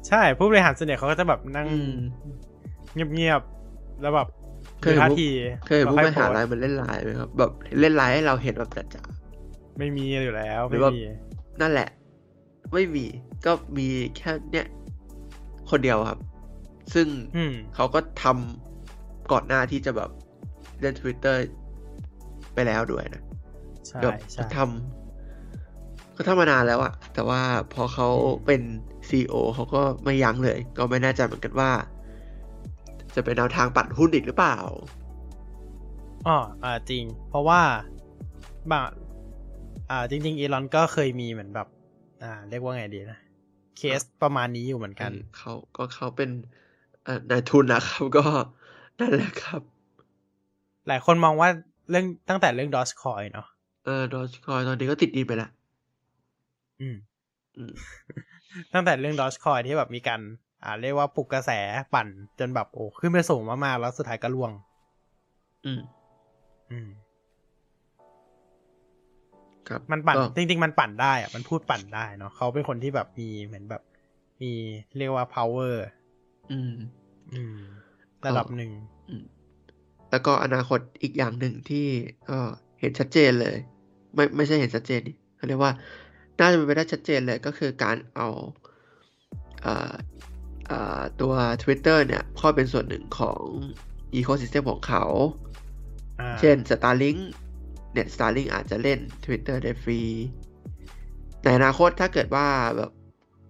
[0.07, 1.93] ใช่ผู้บริหารส่วนใหญ่เขาก็จะแบบนั่งอืม
[2.93, 3.41] เงียบ
[4.01, 4.27] แล้วแบบ
[4.81, 5.29] เคยเห็นท่าพวกที
[5.65, 9.03] เคยเห็นพวกค่ไปอหาโพสต์ลายมันเล่นไลน์ไหมครับแบบเล่นไลน์ให้เราเห็นแบบจ๋า
[9.77, 11.89] ไม่มีอยู่แล้วหรืไม่อว่ามีๆนั่นแหละ
[12.73, 13.05] ไม่มี
[13.45, 13.87] ก็มี
[14.17, 14.67] แค่เนี้ย
[15.69, 16.19] คนเดียวครับ
[16.93, 20.09] ซึ่งอืมเขาก็ทำก่อนหน้าที่จะแบบ
[20.81, 21.37] เล่น Twitter
[22.53, 23.23] ไปแล้วด้วยนะ
[23.87, 27.41] ใช่แบบใช่ทำก็ทำมานานแล้วอะแต่ว่า
[27.73, 28.07] พอเขา
[28.45, 28.61] เป็น
[29.09, 31.71] ซีอเขาก็ไม่ยั้งเลย ก็ไม่แน่ใจเหมือนกันว่า
[33.19, 34.57] จะเป็นแนวทางปั่นหุ้นอีกหรือเปล่า
[36.27, 37.61] อ๋ออ่าจริง เพราะว่า
[38.71, 38.83] บาง
[39.89, 41.67] อ่า จริงๆอีลอนก็เคยมีเหมือนแบบ
[42.23, 43.19] อ่า เรียกว่าไงดีนะ
[43.77, 46.29] เคสประมาณนี้อยู่เหมือนกัน เขาก็เขาเป็น
[47.03, 48.23] เอ่อนายทุนนะครับก็
[48.99, 49.61] นั่นแหละครับ
[50.87, 51.49] หลายคนมองว่า
[51.89, 53.47] เรื่องตั้งแต่เรื่องดอ g คอยเนาะ
[53.85, 55.49] เออดอชคอยตอนนี้ก็ติดดินไปละ
[56.81, 56.95] อืม
[57.57, 57.73] อืม
[58.73, 60.21] ตั้งแต่เรื่องดอ g คอยที่แบบมีการ
[60.63, 61.51] อ่า เรียกว่าปลุกกระแส
[61.93, 62.07] ปั่น
[62.39, 64.51] จนแบบโอ้ขึ้นไปสูงมากๆแล้วสุดท้ายก็ล่วง
[65.65, 65.81] อืม
[66.71, 66.89] อืม
[69.67, 73.81] ครับมันปั่นก็จริง ๆ มันปั่นได้อะมันพูดปั่นได้เนาะเขาเป็นคนที่แบบมีเหมือนแบบ
[74.41, 74.51] มี
[74.97, 75.73] เรียกว่า power
[76.51, 76.73] อืม
[77.33, 77.57] อืม
[78.25, 78.71] ระดับหนึ่ง
[79.09, 79.23] อืม
[80.11, 81.87] แล้วก็อนาคตอีกอย่างหนึ่งที่
[82.29, 82.37] ก็
[82.79, 83.57] เห็นชัดเจนเลย
[84.15, 85.71] ไม่ไม่ใช่เห็นชัดเจนดิเขาเรียกว่า
[86.39, 88.27] น่าจะเป็นไปได้ชัดเจนเลยก็คือการเอา
[89.63, 89.93] เอ่อเอ่อ
[91.21, 93.41] ตัว Twitter เนี่ยเข้าเป็นส่วนหนึ่งของ
[94.15, 95.05] Ecosystem ของเขา
[96.19, 97.19] อ่าเช่น Starlink
[97.93, 100.01] เนี่ย Starlink อาจจะเล่น Twitter ได้ฟรี
[101.43, 102.91] ในอนาคตถ้าเกิดว่าแบบ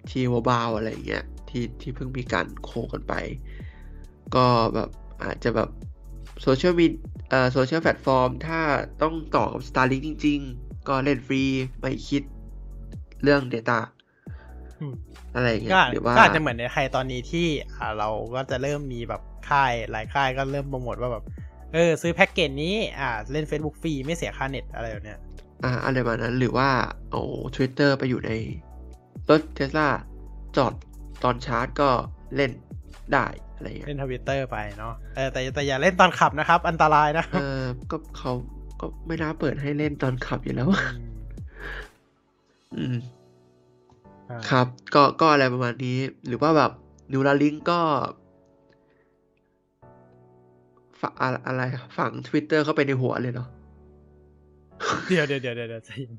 [0.10, 3.14] T-Mobile อะไรอย่างเงี้ยที่ที่เพิ่งมีการ co กันไป
[4.36, 4.90] ก็แบบ
[5.24, 5.70] อาจจะแบบ
[6.42, 6.88] โซเชียลมี
[7.30, 8.62] เอ่อ social platform ถ้า
[9.02, 11.44] ต้องต่อกับ Starlink จริง ๆ ก็เล่นฟรี
[11.80, 12.24] ไม่คิด
[13.24, 13.80] เรื่อง Data
[14.80, 14.94] อืม
[15.36, 21.24] อะไรอย่างเงี้ยก็อาจหรือว่าก็อาจจะเหมือนในไทยตอนนี้ที่อ่าเราก็จะเริ่มมีแบบค่ายหลายค่ายก็เริ่มโปรโมทว่าแบบ
[21.74, 25.20] เออซื้อแพ็กเกจนี้อ่าเล่น Facebook ฟรีไม่เสียค่าเน็ตอะไรแบบเนี้ย
[25.64, 26.70] อ่าอะไรแบบนั้นหรือว่า
[27.12, 27.22] เอา
[27.56, 28.32] Twitter ไปอยู่ใน
[29.30, 29.88] รถเทสลา
[30.58, 30.74] จอด
[31.24, 31.90] ตอนชาร์จก็
[32.36, 32.52] เล่น
[33.14, 37.44] ได้อะไรอย่างเงี้ยเล่นทวิตเตอร์ไปเนาะเออแต่แต่อย่าเล่นตอนขับนะครับ อันตรายนะคเอรับอ
[37.92, 38.32] ก็เขา
[38.80, 40.76] ก็ไม่น่าเปิดให้เล่นตอนขับอยู่แล้วม
[42.78, 43.19] อืมอ่า
[44.50, 46.72] ครับ ก็ก็อะไรประมาณนี้ หรือว่าแบบ
[47.12, 47.80] นิวราลิงก็
[51.02, 51.62] ฝะอะอะไร
[51.98, 53.48] ฝัง Twitter เข้าไปในหัวเลยเนาะ
[55.08, 56.18] เดี๋ยวเดี๋ยวเดี๋ยวเดี๋ยวใจเย็น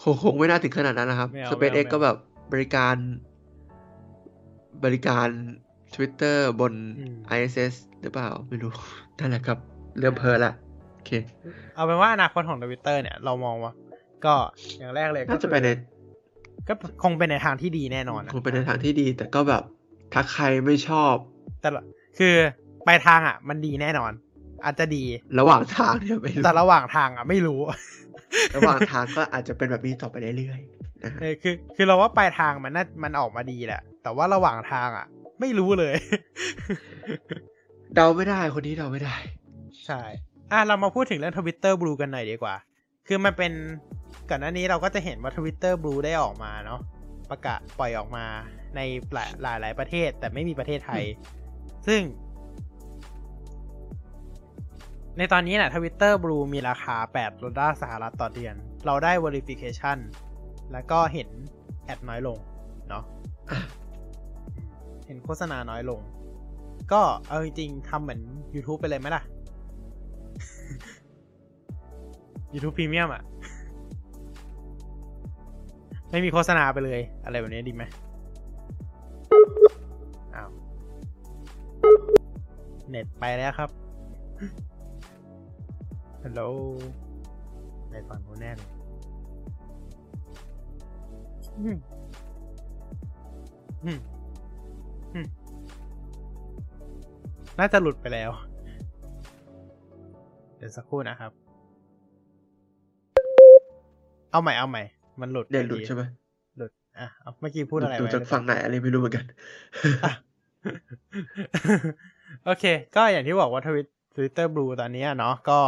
[0.00, 2.16] คงคงไม่น่าถึงขนาดนั้นนะครับไม่เอา SpaceX ไม่เอาก็แบบ
[2.52, 2.96] บริการ
[4.84, 5.28] บริการ
[5.94, 8.72] Twitter บนอืม ISS หรือเปล่า ไม่รู้
[9.18, 9.58] นั่นแหละครับ
[9.98, 10.52] เริ่มเพลินละ
[10.92, 11.10] โอเค
[11.74, 13.72] เอาเป็นว่าอนาคตของทวิตเตอร์เนี่ย เรามองว่า
[14.24, 14.34] ก็
[14.78, 15.68] อย่างแรกเลยก็น่าจะไปใน
[16.68, 19.62] ก็คงเป็นในทางที่ดีแน่นอนอะคงไปในทางที่ดี แต่ก็แบบ
[20.14, 21.14] ถ้าใครไม่ชอบ
[21.60, 21.82] แต่ละ
[22.18, 22.34] คือ
[22.86, 24.12] ปลายทางอะ มันดีแน่นอน
[24.64, 25.04] อาจจะดี
[25.38, 27.60] ระหว่างทางเนี่ยไม่รู้แต่ระหว่างทางอะไม่รู้
[28.56, 35.06] ระหว่างทางก็อาจจะเป็นแบบนี้ต่อไปเรื่อยๆนะฮะเออคือ คือเราว่าปลายทางมันน่ามันออกมาดีแหละ แต่ว่าระหว่างทางอะ
[35.40, 35.94] ไม่รู้เลย
[37.94, 39.16] เดาไม่ได้คนนี้เดาไม่ได้
[39.86, 40.00] ใช่
[40.52, 42.54] อะเรามาพูดถึงเรื่องทวิตเตอร์บลูกันหน่อยดีกว่า
[43.06, 43.52] คือมันเป็น
[44.30, 46.80] ก่อนหน้านี้เราก็จะเห็นว่าทวิตเตอร์บลูได้ออกมาเนาะ
[47.30, 48.26] ประกาศปล่อยออกมา
[48.76, 48.80] ใน
[49.12, 51.02] หลายหลายหลายประเทศ แต่ไม่มีประเทศไทย
[51.86, 52.00] ซึ่ง
[55.18, 58.54] ในตอนนี้นะทวิตเตอร์บลูมีราคา 8 ดอลลาร์สหรัฐต่อเดือน
[58.86, 59.98] เราได้ verification
[60.72, 61.28] แล้วก็เห็น
[61.84, 62.38] แอดน้อยลง
[62.88, 63.04] เนาะ
[63.50, 63.58] อะ
[65.06, 66.00] เห็นโฆษณาน้อยลง
[66.92, 68.20] ก็เอาจริงๆทำเหมือน
[68.54, 69.22] YouTube ไปเลยไหมล่ะ
[72.52, 73.22] YouTube Premium อะ
[76.10, 77.84] ไม่มีโฆษณาไปเลย อะไรแบบนี้ดีไหม
[80.34, 80.50] อ้าว
[82.88, 83.70] เน็ตไปแล้วครับ
[86.22, 86.40] ฮัลโหล
[87.90, 88.70] ในฝั่งนู้นแน่เลย
[91.58, 91.78] อืม
[93.84, 93.98] อืม
[95.14, 95.26] อืม
[97.58, 98.30] น่าจะหลุดไปแล้ว
[100.56, 101.32] เดี๋ยวสักครู่นะครับ
[104.36, 104.82] เอาใหม่เอาใหม่
[105.20, 106.02] มันหลุดเด่นหลุดพอใช่ไหม
[106.56, 109.24] หลุดอะเอาเมื่อกี้พูดอะไรดูไว้จากฝั่งไหนอะไรไม่รู้เหมือนกัน
[110.04, 110.12] อะ
[112.44, 112.64] โอเค
[112.96, 115.60] ก็อย่างที่บอกว่าทวิตทวิตเตอร์บลูตอนนี้อะเนาะก็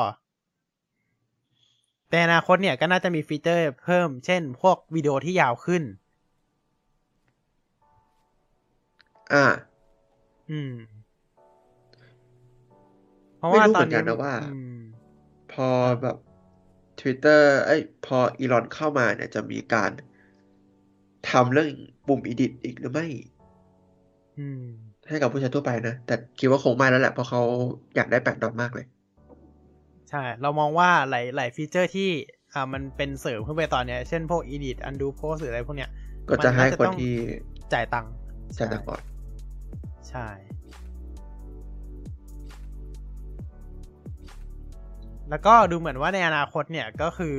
[2.11, 5.83] แต่อนาคตเนี่ยก็น่าจะมีฟีเจอร์เพิ่ม เช่น พวกวิดีโอที่ยาวขึ้น
[9.33, 9.45] อ่า
[10.51, 10.73] อืม
[13.37, 14.79] เพราะไม่ว่ารู้ตเหอมืนอนกันี้นนะว่าอืม
[15.53, 15.69] พอ
[16.03, 16.17] แบบ
[17.01, 19.91] Twitter เอ้ยพออีลอนเข้ามาเนี่ยจะมีการ
[21.31, 21.71] ทำเรื่อง
[22.07, 23.07] ปุ่ม edit อีกหรือไม่
[24.37, 24.65] อืม
[25.09, 27.41] ให้กับผู้ใช้ทั่วไปนะ แต่คิดว่าคงไม่แล้วแหละเพราะเขา
[27.95, 28.85] อยากได้แปดดอลมากเลย
[30.11, 32.09] ใช่ เรามองว่าหลายหลายฟีเจอร์ที่
[32.55, 35.91] อ่ามันเป็นเสริมขึ้นไปตอนเนี้ย เช่นพวก edit undo post หรืออะไรพวกเนี้ย
[36.29, 37.13] ก็จะให้มันน่าจะคนต้องที่
[37.73, 38.13] จ่ายตังค์
[38.59, 39.03] จ่ายตังค์ก่อน
[40.09, 40.29] ใช่
[45.31, 47.37] แล้วก็ดูเหมือนว่าในอนาคตเนี่ยก็คือ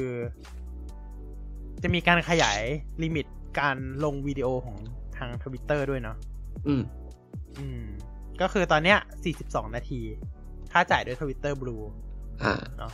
[1.83, 2.59] จะมีการขยาย
[3.03, 3.25] limit
[3.59, 4.77] การลงวิดีโอของ
[5.17, 6.17] ทางทวิตเตอร์ด้วยเนาะ
[6.67, 6.83] อืม
[7.59, 7.83] อืม
[8.41, 8.97] ก็คือตอนเนี้ย
[9.37, 10.01] 42 นาที
[10.71, 11.77] ค่าจ่ายด้วย Twitter Blue
[12.43, 12.93] อ่าเนาะ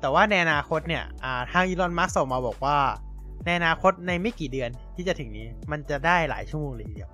[0.00, 2.78] แต่ว่าในอนาคตเนี่ย อ่า ทางอีลอนมัสก์ออกมาบอกว่า
[3.44, 7.10] ในอนาคตในไม่กี่เดือนที่จะถึงนี้ มันจะได้หลายชั่วโมงเลยทีเดียว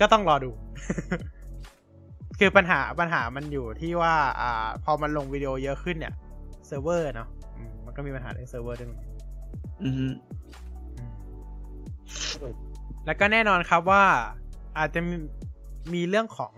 [0.00, 0.50] ก็ต้องรอดู
[2.38, 6.14] คือปัญหาปัญหามันอยู่ที่ว่า อ่า พอมันลงวิดีโอเยอะขึ้นเนี่ย
[6.66, 9.10] เซิร์ฟเวอร์เนาะอืมมันก็มีปัญหาเรื่องเซิร์ฟเวอร์ด้วยเหมือนกัน
[9.82, 10.14] อืมอืม
[13.06, 14.04] แล้วก็แน่นอนครับว่า
[14.78, 15.16] อาจจะมี
[15.94, 16.52] มีเรื่องของ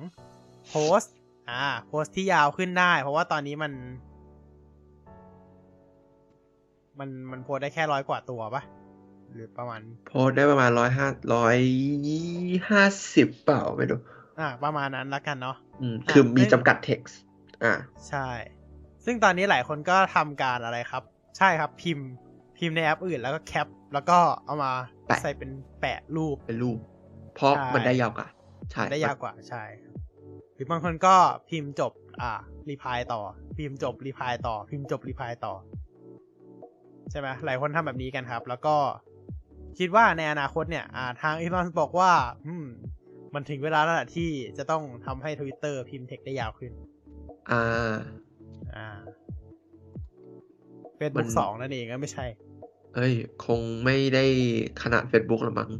[0.68, 1.14] โพสต์
[1.50, 3.72] อ่าโพสต์ที่ยาวขึ้นได้ เพราะว่าตอนนี้มัน
[6.98, 8.62] มันมันโพสต์ได้แค่ร้อยกว่าตัวปะ
[9.32, 11.58] หรือประมาณ โพสต์ได้ประมาณร้อยห้าร้อย
[12.70, 12.84] ห้า
[13.14, 14.00] สิบเปล่าไม่รู้
[14.38, 15.63] อ่า ประมาณนั้นละกันเนาะอืม
[16.10, 17.14] คือมีซึ่งจำกัด text
[17.64, 17.74] อ่า
[18.08, 18.28] ใช่
[19.04, 21.02] ซึ่งตอนนี้หลายคนก็ทำการอะไรครับ
[21.38, 22.08] ใช่ครับพิมพ์
[22.58, 24.72] พิมพ์ในแอปอื่นแล้วก็แคป แล้วก็เอามา
[25.06, 26.78] แปะใส่เป็นแปะรูปเป็นรูป
[27.34, 28.26] เพราะใช่มันได้ยาวกว่า
[28.72, 29.94] ใช่ได้ยาวกว่าใช่ครับ
[30.54, 31.14] หรือบางคนก็
[31.48, 32.32] พิมพ์จบ อ่า
[32.68, 33.20] รีพายต่อ
[33.58, 35.54] พิมพ์จบรีพายต่อ พิมพ์จบรีพายต่อ
[37.10, 38.76] ใช่ไหมหลายคนทำแบบนี้กันครับ แล้วก็
[39.78, 42.12] คิดว่าในอนาคตเนี่ย อ่า ทางอีลอนบอกว่า
[42.46, 42.66] อืม
[43.34, 46.72] มันถึงเวลาแล้วล่ะที่จะต้องทำให้ทวิตเตอร์พิมพ์เทคได้ยาวขึ้น
[47.50, 47.96] อ่า
[48.76, 48.88] อ่า
[50.96, 52.26] มันเฟซมับุ๊กสองนั่นเองก็ไม่ใช่
[52.94, 53.14] เอ้ย
[53.46, 54.24] คงไม่ได้
[54.82, 55.70] ขนาด Facebook หรอกมั้ง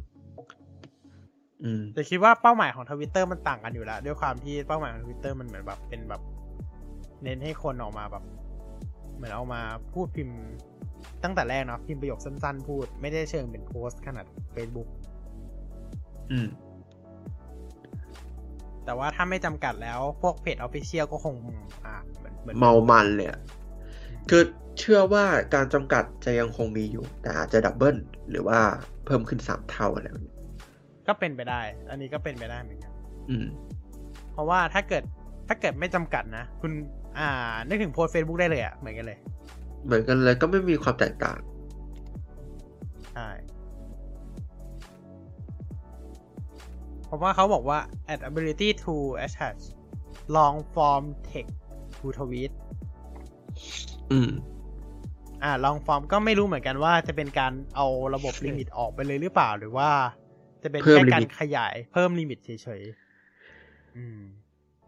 [1.65, 6.23] อืมแต่คิดว่าเป้าหมายของทวิตเตอร์มันต่างกันอยู่แล้ว ด้วยความที่เป้าหมายของทวิตเตอร์มันเหมือนแบบเป็นแบบ
[7.23, 8.25] เน้นให้คนออกมาแบบ
[9.15, 9.61] เหมือนเอามา
[9.93, 10.39] พูดพิมพ์
[11.23, 14.89] ตั้งแต่แรกเนาะพิมพ์ประโยคสั้นๆ พูด ไม่ได้เชิงเป็นโพสต์ขนาด Facebook
[16.33, 16.49] อืม
[18.85, 21.35] แต่ว่าถ้าไม่จำกัดแล้วพวกเพจ official ก็คง
[21.85, 23.41] อ่าเหมือนเหมือนเมามันเลยอะ
[24.31, 24.43] คือ
[24.79, 27.97] เชื่อว่าการจำกัดจะยังคงมีอยู่ แต่อาจจะดับเบิล
[28.31, 28.59] หรือว่า
[29.05, 30.35] เพิ่มขึ้นสามเท่าอะไรแบบนี้
[31.09, 32.93] ก็เป็นไปได้ อันนี้ก็เป็นไปได้เหมือนกัน
[33.31, 33.47] อืม
[34.33, 35.03] เพราะว่าถ้าเกิด
[35.49, 36.73] ถ้าเกิดไม่จำกัดนะ คุณ
[37.19, 39.19] อ่า นึกถึงโพสเฟซบุ๊กได้เลยอะเหมือนกันเลย
[39.87, 41.39] เหมือนกันเลยก็ไม่มีความแตกต่าง
[47.15, 47.79] เพราะว่าเขาบอกว่า
[48.13, 49.63] add ability to attach
[50.37, 51.55] long form text
[51.97, 52.53] to tweet
[54.13, 54.31] อืม
[55.43, 59.91] อ่า long form ก็ไม่รู้เหมือนกันว่าจะเป็นการเอาระบบ limit ออกไปเลยหรือเปล่าหรือว่า
[60.63, 62.51] จะเป็นเพิ่มแค่การ limit ขยายเพิ่ม limit เฉ
[62.81, 64.21] ยๆ อืม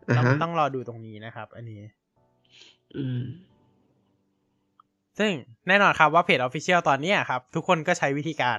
[0.09, 1.83] อ่าต้องฮะต้องรอดูตรงนี้นะครับ อันนี้
[2.97, 3.23] อืม
[5.19, 5.33] ซึ่ง
[5.69, 8.59] แน่นอนครับว่าเพจ Official ตอนเนี้ยครับ ทุกคนก็ใช้วิธีการ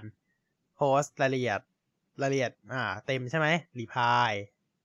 [0.75, 1.59] โพสต์รายละเอียด
[2.21, 3.47] รายละเอียดอ่าเต็มใช่ไหม
[3.79, 4.31] reply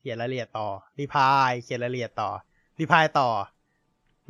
[0.00, 0.68] เขียนรายละเอียดต่อ
[0.98, 2.30] reply เขียนรายละเอียดต่อ
[2.78, 3.28] reply ต่อ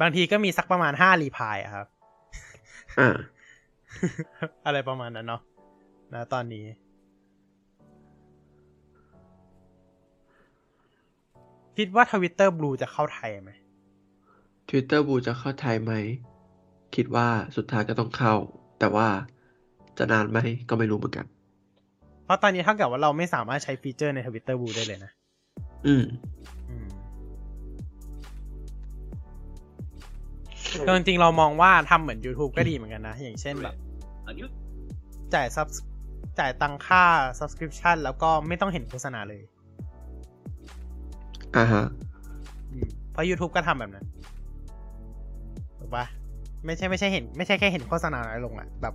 [0.01, 1.87] บางทีก็มีสักประมาณห้า reply อะครับ
[2.99, 3.09] อ่า
[4.67, 5.43] อะไรประมาณนั้นเนาะ
[6.15, 6.67] นะตอนนี้
[11.77, 13.51] คิดว่า Twitter Blue จะเข้าไทยไหม
[14.69, 15.93] Twitter บูจะเข้าไทยไหม
[16.95, 18.35] คิดว่าสุดท้ายก็ต้องเข้า
[18.79, 19.09] แต่ว่า
[19.99, 20.39] จะนานไหม
[20.69, 21.42] ก็ไม่รู้เหมือนกันเพ
[22.33, 25.11] ราะตอนนี้เท่ากับว่าเราไม่สามารถใช้ฟีเจอร์ในทวิตเตอร์บลูได้เลยนะ
[25.87, 26.05] อืม
[26.71, 26.87] อืม
[30.87, 33.75] คือจริงๆเรามองว่าทำเหมือน YouTube ก็ดีเหมือนกันนะ อย่างเช่นแบบ
[35.35, 35.67] จ่ายซับ
[36.39, 37.05] จ่ายตังค่า
[37.39, 39.43] subscription แล้วก็ไม่ต้องเห็นโฆษณาเลย
[41.57, 41.85] อ่าฮะ
[42.71, 44.07] อืมเพราะ YouTube ก็ทำแบบนั้น
[45.79, 46.05] ถูกปะ
[46.65, 48.95] ไม่ใช่ไม่ใช่เห็น ไม่ใช่แค่เห็นโฆษณาน้อยลงอะแบบ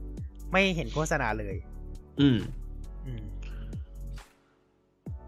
[0.52, 1.56] ไม่เห็นโฆษณาเลย
[2.22, 2.67] อืมอืม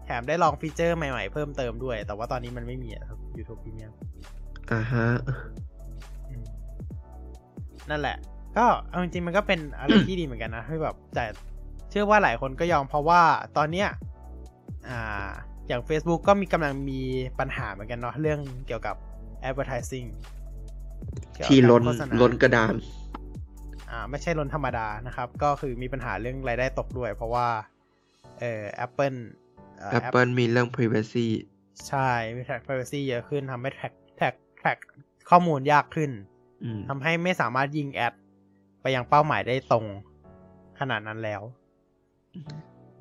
[0.04, 3.92] แถมได้ลองฟีเจอร์ใหม่ๆ เพิ่มเติมด้วย แต่ว่าตอนนี้มันไม่มีอะครับ YouTube Premium
[4.72, 5.06] อ่าฮะ
[6.28, 6.44] อืม
[7.90, 8.16] นั่นแหละ
[8.56, 11.24] ก็เอาจริงๆมันก็เป็นอะไรที่ดีเหมือนกันนะที่แบบแต่
[11.90, 13.22] เชื่อว่าหลายคนก็ยอมเพราะว่า
[13.56, 13.88] ตอนเนี้ย
[14.88, 15.30] อ่า
[15.68, 17.00] อย่าง Facebook ก็มีกำลังมี
[17.38, 18.96] ปัญหาเหมือนกันเนาะเรื่องเกี่ยวกับ
[19.48, 20.08] advertising
[21.32, 22.74] เกี่ยวกับที่ล้นการโฆษณาล้นกระดาน
[23.90, 27.48] อ่าไม่ใช่ล้นธรรมดานะครับ ก็คือมีปัญหาเรื่องรายได้ตกด้วย เพราะว่า
[28.38, 29.18] เอ่อ Apple
[29.78, 31.26] เอ่อ Apple มีเรื่อง privacy
[31.88, 34.78] ใช่มีแท็ก privacy เยอะขึ้นทำให้แท็กแท็กแท็ก
[35.30, 36.10] ข้อมูลยากขึ้น
[36.64, 38.14] อืมทำให้ไม่สามารถยิงแอด
[38.82, 39.86] ไปยังเป้าหมายได้ตรง
[40.80, 41.42] ขนาดนั้นแล้ว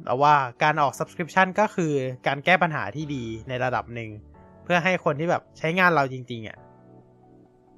[0.04, 1.94] แล้วว่าการออก subscription ก็คือ
[2.28, 4.10] การแก้ปัญหาที่ดีในระดับหนึ่ง
[4.64, 6.58] เพื่อให้คนที่แบบใช้งานเราจริง ๆอะ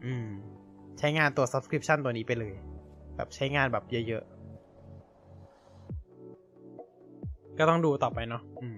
[0.06, 0.28] อืม
[1.00, 2.56] ใช้งานตัว subscription ตัวนี้ไปเลย
[3.16, 4.42] แบบใช้งานแบบเยอะๆ
[7.58, 8.78] ก็ต้องดูต่อไปเนาะอืม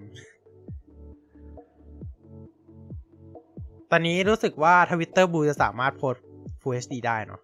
[3.90, 6.14] ตอนนี้รู้สึกว่าทวิตเตอร์บูจะสามารถโพส
[6.60, 7.40] Full HD ได้เนาะ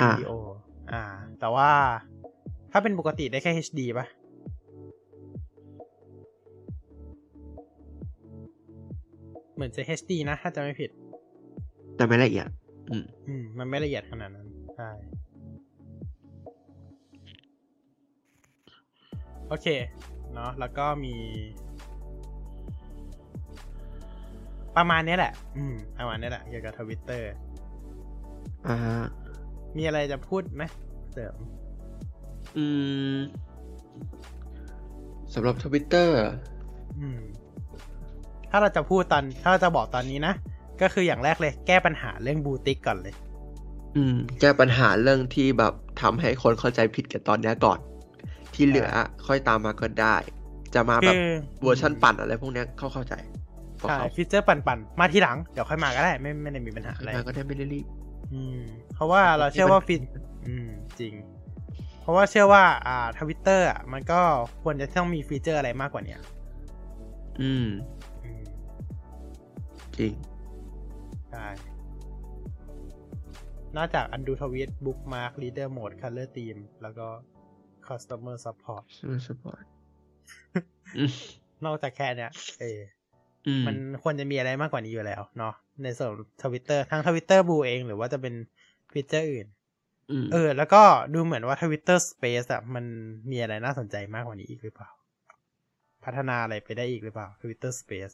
[0.00, 0.32] อ่าวิดีโอ
[0.92, 1.02] อ่า
[1.40, 1.70] แต่ว่า
[2.72, 4.06] ถ้าเป็นปกติได้แค่ HD ป่ะ
[9.54, 10.90] เหมือนจะ HD นะ ถ้าจะไม่ผิด
[11.96, 12.48] แต่ไม่ละเอียด
[12.90, 14.46] อืม อืม มันไม่ละเอียดขนาดนั้น
[14.76, 14.88] ใช่
[19.52, 19.68] โอเค
[20.34, 21.14] เนาะแล้วก็มี
[24.76, 27.30] ประมาณนี้แหละ อืมประมาณนี้แหละ เกี่ยวกับทวิตเตอร์
[28.68, 28.98] อ่าฮะ
[29.76, 30.62] มีอะไรจะพูดไหม
[31.12, 31.36] เสริม
[32.56, 32.64] อื
[33.14, 33.16] ม
[35.34, 36.18] สำหรับทวิตเตอร์
[36.98, 37.20] อืม
[38.50, 40.34] ถ้าเราจะพูดตอน ถ้าเราจะบอกตอนนี้นะ
[40.80, 43.14] ก็คืออย่างแรกเลย แก้ปัญหาเรื่องบูติกก่อนเลย
[43.96, 47.80] อืม แก้ปัญหาเรื่องที่แบบทำให้คนเข้าใจผิดกันตอนเนี้ยก่อน
[48.54, 48.90] ที่เหลือ
[49.26, 50.16] ค่อยตามมาก็ได้
[50.74, 51.20] จะมาแบบคือ
[51.62, 53.14] เวอร์ชันปั่นอะไรพวกเนี้ยเข้าเข้าใจ
[53.80, 57.86] พอใช่เขา feature ปั่นๆ มาทีหลัง เดี๋ยวค่อยมาก็ได้ ไม่ไม่ได้มีปัญหาอะไรมาก็ได้ไม่ได้รีบ
[58.32, 58.60] อืม
[58.94, 59.94] เพราะว่าเราเชื่อว่า fea
[60.46, 60.68] อืม
[61.00, 61.14] จริง
[62.00, 64.20] เพราะว่าเชื่อว่า อ่าทวิตเตอร์อะมันก็
[64.62, 66.20] ควรจะต้องมี feature อะไรมากกว่าเนี้ย
[67.40, 67.68] อืม
[68.24, 68.42] อืม
[69.98, 70.12] จริง
[71.30, 71.46] ใช่
[73.76, 77.06] นอกจาก undo tweet bookmark reader mode color themeแล้วก็
[77.92, 79.64] customer support ใช่ไหม support
[80.96, 81.10] อืม
[81.64, 82.30] นอกจากแค่เนี้ย
[82.60, 82.80] เออ
[83.46, 86.10] อืมมันควรจะมีอะไรมากกว่านี้อยู่แล้วเนาะในส่วน
[86.42, 88.34] ทวิตเตอร์ทั้ง Twitter Blue เองหรือว่าจะเป็น
[88.92, 89.46] feature อื่น
[90.10, 90.82] อืมเออ แล้วก็
[91.14, 92.84] ดูเหมือนว่า Twitter Space อะมัน
[93.30, 94.90] มีอะไรน่าสนใจมากกว่านี้อีกหรือเปล่า
[96.04, 98.10] พัฒนาอะไรไปได้อีกหรือเปล่า Twitter Space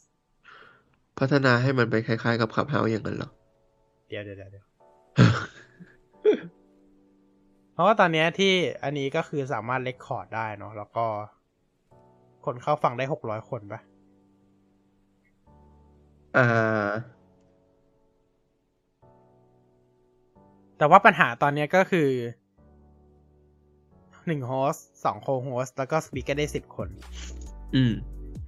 [1.19, 3.29] พัฒนาให้มันไปคล้ายๆกับ Clubhouse อย่างนั้นเหรอ
[4.07, 4.65] เดี๋ยวเดี๋ยวเดี๋ยวเดี๋ยว
[5.15, 5.58] เพ
[7.79, 8.53] ราะว่าตอนเนี้ยที่
[8.83, 11.05] อันนี้ก็คือสามารถ record ได้เนาะแล้วก็
[12.45, 13.81] คนเข้าฟังได้หกร้อยคนปะ
[16.37, 16.89] อ่า
[20.77, 22.09] แต่ว่าปัญหาตอนเนี้ยก็คือ
[24.27, 26.89] หนึ่ง host สอง co-host แล้วก็ speaker ได้สิบคน
[27.75, 27.93] อืม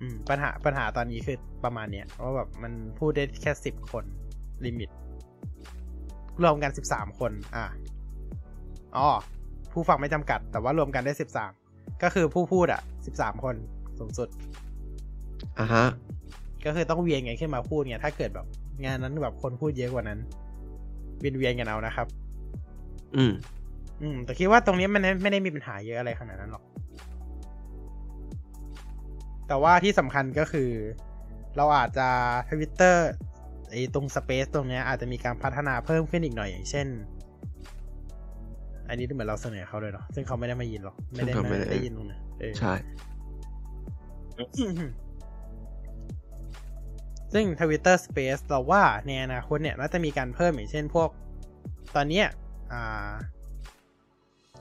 [0.02, 4.06] อืม ปัญหาปัญหาตอนนี้คือประมาณเนี้ยว่าแบบมันพูดได้แค่สิบคน
[4.66, 4.90] ลิมิต
[6.44, 7.66] รวมกันสิบสามคน อะ
[8.96, 9.08] อ๋อ
[9.74, 11.52] ผู้ฟังไม่จำกัด แต่ว่ารวมกันได้สิบสาม
[12.04, 13.56] ก็คือผู้พูดอะสิบสามคน
[14.00, 14.30] สูงสุด
[15.60, 15.86] อ่าฮะ
[16.66, 18.48] ก็คือต้องเวียนกันขึ้นมาพูดไงถ้าเกิดแบบ
[18.86, 20.20] งานนั้นแบบคนพูดเยอะกว่านั้น
[21.20, 22.08] เวียนเวียนกันเอานะครับ
[23.16, 23.34] อืม
[24.02, 26.64] อืม แต่คิดว่าตรงนี้มันไม่ไม่ได้มีปัญหาเยอะอะไรขนาดนั้นหรอก
[29.48, 30.70] แต่ว่าที่สำคัญก็คือ
[31.58, 32.08] เราอาจจะ
[32.50, 33.08] ทวิตเตอร์
[33.70, 36.88] ไอ้ตรงสเปซตรงเนี้ยอาจจะมีการพัฒนาเพิ่มขึ้นอีกหน่อยอย่างเช่น
[38.92, 42.74] อันนี้ดูเหมือนเราเสนอเขาเลยเนาะซึ่งเขาไม่ได้มายินหรอก ไม่ได้ซึ่งเขาไม่ไม่ได้ได้ยินตรงนั้นเออใช่
[47.34, 51.10] ซึ่ง Twitter Space เราว่าในอนาคตเนี่ยน่าจะมีการเพิ่มอย่างเช่นพวก
[51.96, 52.28] ตอนเนี้ย
[52.74, 53.12] อ่า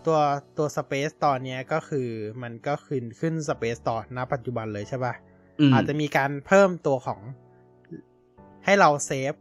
[0.07, 0.19] ตัว
[0.59, 2.09] ตัว Space ตอนเนี้ยก็คือ
[2.43, 5.15] มันก็ขึ้นขึ้น Space ต่อณปัจจุบันเลยใช่ปะ
[5.61, 7.21] อืมอาจจะมีการเพิ่มตัวของ
[8.65, 9.35] ให้เราเซฟ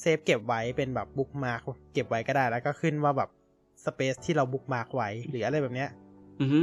[0.00, 1.60] เซฟเก็บไว้เป็นแบบ bookmark
[1.92, 3.30] เก็บไว้ก็ได้แล้วก็ขึ้นว่าแบบ
[3.86, 5.90] Space ที่เรา bookmark ไว้หรืออะไรแบบเนี้ย
[6.40, 6.60] อือฮึ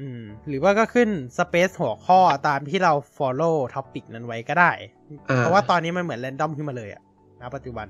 [0.00, 1.08] อืม หรือว่าก็ขึ้น
[1.38, 4.72] Space หัวข้อตามที่เรา follow topic นั้นไว้ก็ได้
[5.30, 7.02] อ่เพราะว่าตอนนี้มันเหมือน random ขึ้นมาเลยอะ
[7.40, 7.86] ณปัจจุบัน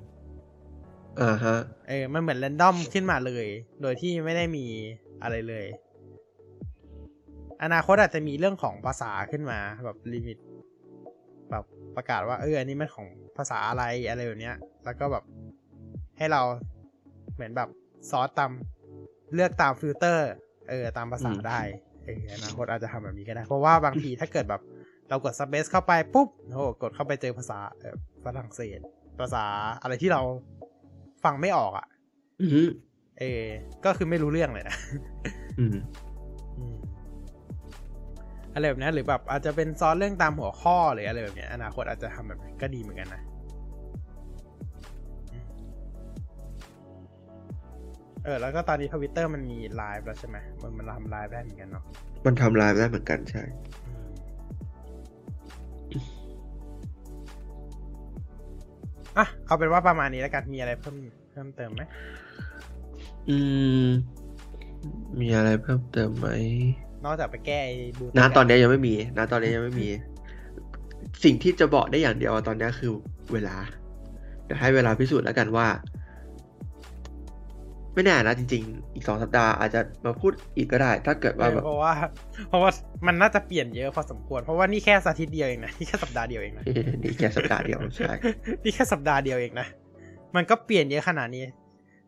[1.21, 3.47] อ่าฮะ เออ มันเหมือน random ขึ้นมาเลย
[3.83, 4.67] โดยที่ไม่ได้มี
[5.23, 5.67] อะไรเลย
[7.63, 10.39] อนาคตอาจจะมีเรื่องของภาษาขึ้นมาแบบ limit
[11.51, 11.65] แบบ
[11.97, 15.25] ประกาศว่าเอออันนี้มันของภาษาอะไรอะไรแบบเนี้ย แล้วก็แบบ
[16.19, 16.43] ให้เรา
[17.35, 17.69] เหมือนแบบ
[18.11, 18.53] sort ตาม
[19.35, 20.29] เลือกตามฟิลเตอร์
[20.69, 21.61] เออ ตามภาษาอืมได้
[22.05, 24.63] เอออนาคตอาจจะทำแบบนี้ก็ได้ เพราะว่าบางทีถ้าเกิดแบบ
[25.09, 27.95] เรากด space เข้าไปปุ๊บโอ้โหกดเข้าไปเจอภาษาเอ่อ
[28.25, 28.81] ฝรั่งเศส
[29.21, 29.45] ภาษา
[29.83, 30.21] อะไรที่เรา
[31.25, 31.87] ฟังไม่ออกอะ
[32.41, 32.63] อือฮึ
[33.19, 33.45] เออ
[33.85, 34.77] ก็คือไม่รู้เรื่องเลยนะ
[35.59, 35.77] อืม
[36.59, 36.77] อืม
[38.55, 43.23] อะไรแบบนี้หรือแบบอาจจะเป็นซอสเรื่องตามหัวข้อหรืออะไรแบบเนี้ยอนาคตอาจจะทำแบบนี้ก็ดีเหมือนกันนะ
[48.29, 51.85] ออแล้วก็ตอนนี้ทวิตเตอร์มันมีไลฟ์แล้วใช่ไหมมันมันทำไลฟ์ได้เหมือนกันเนาะ
[52.27, 53.43] มันทำลายได้เหมือนกันใช่
[55.93, 56.19] อืม
[59.19, 60.97] อะ เอาเป็นว่าประมาณนี้แล้วกันมีอะไรเพิ่ม
[61.33, 61.83] เพิ่มเติมไหม
[63.29, 63.37] อื
[63.85, 63.87] ม
[65.21, 66.29] มีอะไรเพิ่มเติมไหม
[67.05, 69.89] นอกจากไปแก้ไอ้บูณตอนนี้ยังไม่มีณตอนนี้ยังไม่มี
[71.25, 72.93] สิ่งที่จะบอกได้อย่างเดียวตอนนี้คือ
[73.33, 73.57] เวลา
[74.45, 75.67] เดี๋ยวให้เวลาพิสูจน์แล้วกันว่า
[77.99, 81.93] ไม่แน่นะจริง ๆ อีกสองสัปดาห์อาจจะมาพูดอีกก็ได้ ถ้าเกิดเอว่าอแบบเพราะว่า
[82.49, 82.71] เพราะว่า
[83.07, 86.65] มันน่าจะเปลี่ยนเยอะพอสมควร เพราะว่านี่แค่สัปดาห์เดียวเองนะนี่แค่สัปดาห์เดียวเองนะ
[87.03, 88.13] นี่แค่สัปดาห์เดียวใช่
[88.65, 89.67] นี่แค่สัปดาห์เดียวเองนะ
[90.37, 91.45] มันก็เปลี่ยนเยอะขนาดนี้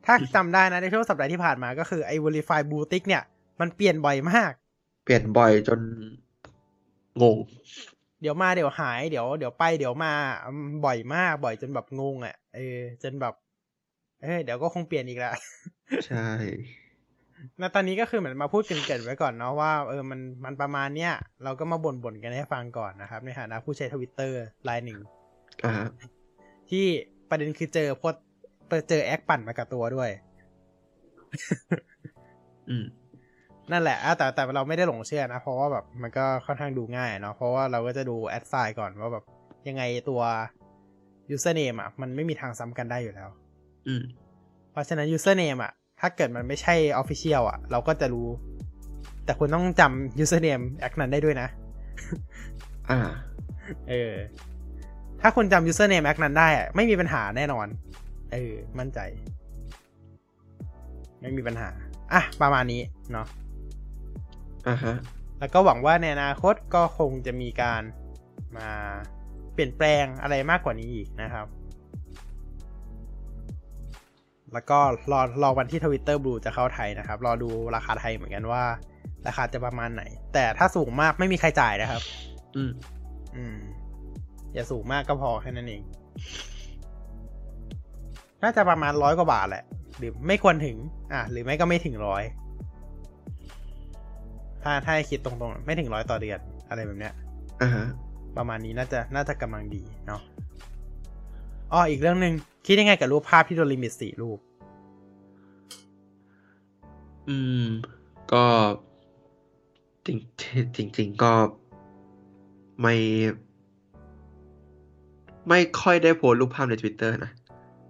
[0.07, 3.23] ถ้าจำได้นะในช่วงสัปดาห์ที่ผ่านมาก็คือไอ้ Verify Blue Tick เนี่ย
[3.61, 4.53] มันเปลี่ยนบ่อยมาก
[5.05, 5.81] เปลี่ยนบ่อยจน
[7.23, 7.39] งง
[8.23, 10.13] เดี๋ยวมาเดี๋ยวหายเดี๋ยวเดี๋ยวไปเดี๋ยวมา
[10.45, 13.35] อืมบ่อยมากบ่อยจนแบบงงอะเออจนแบบ
[14.23, 15.35] เอ้ยเดี๋ยวก็คงเปลี่ยนอีกแล้ว
[16.07, 16.29] ใช่
[17.61, 21.13] ณตอนนี้ก็คือเหมือนมาพูดเกรินๆไว้ก่อนเนาะว่าเออมันมันประมาณเนี้ย
[21.45, 24.99] เราก็มาบ่นๆกันให้ฟังก่อนนะครับ ในฐานะผู้ใช้ทวิตเตอร์รายหนึ่ง
[25.65, 25.87] อ่า
[26.71, 26.87] ที่
[27.29, 28.25] ประเด็นคือเจอโพสต์
[28.89, 30.11] เจอแอคปั่นมากับตัวด้วย
[32.69, 32.85] อืม
[33.73, 39.25] นั่นแหละอะแต่แต่เราไม่ได้หลงเชื่อนะ เพราะว่าแบบมันก็ค่อนข้างดูง่ายเนาะ เพราะว่าเราก็จะดูแอดไซน์ก่อนว่าแบบ
[39.69, 40.21] ยังไงตัว
[41.35, 43.40] username อะ มันไม่มีทางซ้ำกันได้อยู่แล้วอืม
[44.71, 48.29] เพราะฉะนั้น username อะถ้าเกิดมันไม่ใช่ official อะเราก็จะรู้
[49.25, 51.49] แต่คุณต้องจำ username แอคนั้นได้ด้วยนะ
[52.91, 52.99] อ่า
[53.89, 54.15] เออ
[55.21, 57.67] ถ้าคุณจำ username แอคนั้นได้อะไม่มีปัญหาแน่นอน
[58.33, 58.99] เออ มั่นใจ
[61.21, 61.69] ไม่มีปัญหา
[62.13, 63.27] อะ ประมาณนี้เนาะ
[64.69, 64.97] อ่าฮะ
[65.39, 67.83] แล้วก็หวังว่าในอนาคตก็คงจะมีการ
[68.57, 68.71] มา
[69.55, 71.47] เปลี่ยนแปลงอะไรมากกว่านี้อีกนะครับ
[74.53, 74.79] แล้วก็
[75.13, 78.63] รอรอวันที่ทวิตเตอร์บลูจะเข้าไทยนะครับ รอดูราคาไทยเหมือนกันว่า
[79.27, 80.03] ราคาจะประมาณไหน
[80.35, 82.03] แต่ถ้าสูงมากไม่มีใครจ่ายนะครับ
[82.57, 82.73] อืม
[83.37, 83.57] อืม
[84.55, 85.83] อย่าสูงมากก็พอแค่นั้นเอง
[88.43, 89.65] น่าจะประมาณร้อยกว่าบาทแหละ
[89.99, 90.77] หรือไม่ควรถึง
[91.13, 92.23] อะ หรือไม่ก็ไม่ถึงร้อย
[94.63, 96.39] ถ้าถ้าให้คิดตรงๆ ไม่ถึงร้อยต่อเดือน
[96.69, 97.15] อะไรแบบเนี้ย
[97.63, 97.87] อ่าฮะ
[98.37, 100.21] ประมาณนี้น่าจะน่าจะกำลังดีเนาะ
[101.73, 102.35] อ้ออีกเรื่องหนึ่ง
[102.67, 104.39] คิดยังไงกับรูปภาพที่โดนลิมิตสี่รูป
[107.29, 107.67] อืม
[108.33, 108.45] ก็
[110.07, 110.19] จริง
[110.77, 111.33] จริงจริงๆก็
[112.83, 112.95] ไม่
[115.49, 117.33] ไม่ค่อยได้โพสต์รูปภาพใน Twitter นะ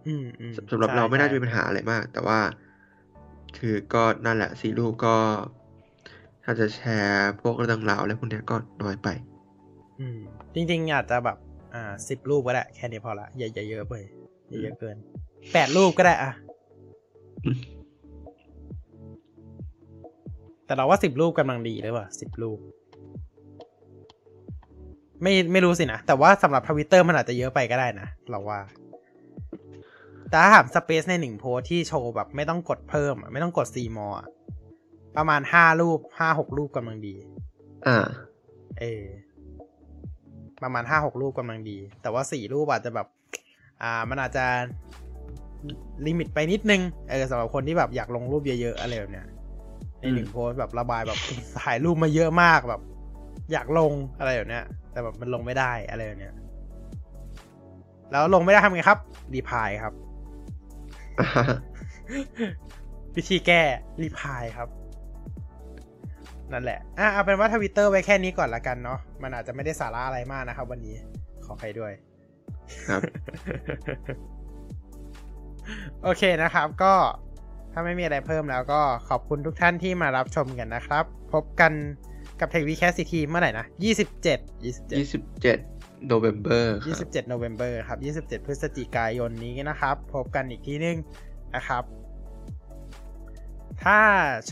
[0.06, 2.38] อืมอืมสำหรับใช่เราไม่น่าจะใช่มีปัญหาอะไรมาก แต่ว่า
[3.58, 5.16] คือก็นั่นแหละสีรูปก็
[6.44, 9.08] ถ้าจะแชร์พวกเรื่องราวอะไรพวกเนี้ยก็น้อยไป
[10.00, 10.18] อืม
[10.54, 11.36] จริง ๆ อาจจะแบบ
[11.74, 13.94] อ่าสิบรูปก็ได้แค่นี้พอละอย่าอย่าเยอะไป
[14.48, 14.96] อย่าเยอะเกิน
[15.52, 16.30] แปดรูปก็ได้อะ
[17.46, 17.58] อืม
[20.70, 22.58] แต่เราว่าสิบรูปกำลังดีหรือเปล่าสิบรูป
[25.22, 28.60] ไม่ไม่รู้สินะ แต่ว่าสำหรับทวิตเตอร์มันอาจจะเยอะไปก็ได้นะ เราว่า
[30.30, 34.26] แต่ถ้าถามสเปซในหนึ่งโพสต์ที่โชว์แบบไม่ต้องกดเพิ่มอะไม่ต้องกดซีมออะ
[35.16, 37.14] ประมาณห้ารูปห้าหกรูปกำลังดี
[37.86, 37.98] อ่า
[38.80, 39.04] เออ
[40.62, 43.06] ประมาณห้าหกรูปกำลังดี แต่ว่าสี่รูปอาจจะแบบ
[43.82, 44.44] อ่ามันอาจจะ
[46.06, 49.26] ลิมิตไปนิดนึงเออสำหรับคนที่แบบอยากลงรูปเยอะๆอะไรแบบเนี้ย
[50.00, 51.18] ในหนึ่งโพสต์แบบระบายแบบ
[51.62, 52.80] ถ่ายรูปมาเยอะมากแบบ
[53.52, 56.34] อยากลงอะไรแบบเนี้ย แต่แบบมันลงไม่ได้อะไรแบบเนี้ย
[58.10, 58.98] แล้วลงไม่ได้ทำไงครับ
[59.34, 59.94] รีพายครับ
[61.18, 61.44] อ่าฮะ
[63.16, 63.62] วิธีแก้
[64.02, 64.68] รีพายครับ
[66.52, 70.94] นั่นแหละ อะเอาเป็นว่าทวิตเตอร์ไว้แค่นี้ก่อนละกันเนาะ มันอาจจะไม่ได้สาระอะไรมากนะครับ วันนี้
[71.44, 71.92] ขอใครด้วย
[72.88, 73.00] ครับ
[76.02, 76.94] โอเคนะครับ ก็
[77.72, 81.72] ถ้าไม่มีอะไรเพิ่มแล้วก็ขอบคุณทุกท่านที่มารับชมกันนะครับ พบกัน
[82.40, 85.58] กับ Tech v c a s t ทีเมื่อไหร่นะ27ยี่27สิบเจ็ด
[86.06, 90.96] โนเวมเบอร์ครับ27 November ครับ27พฤศจิกายนนี้นะครับ พบกันอีกทีนึง
[91.54, 91.82] นะครับ
[93.86, 94.00] ถ้า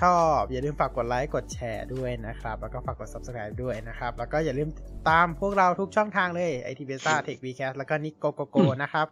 [0.01, 9.07] ชอบอย่าลืมฝากกดไลค์กดแชร์ด้วยนะครับ แล้วก็ฝากกด subscribe ด้วยนะครับ แล้วก็อย่าลืมติดตามพวกเราทุกช่องทางเลย IT Beta Tech Vcast แล้วก็ Nick Go Go Go นะครับ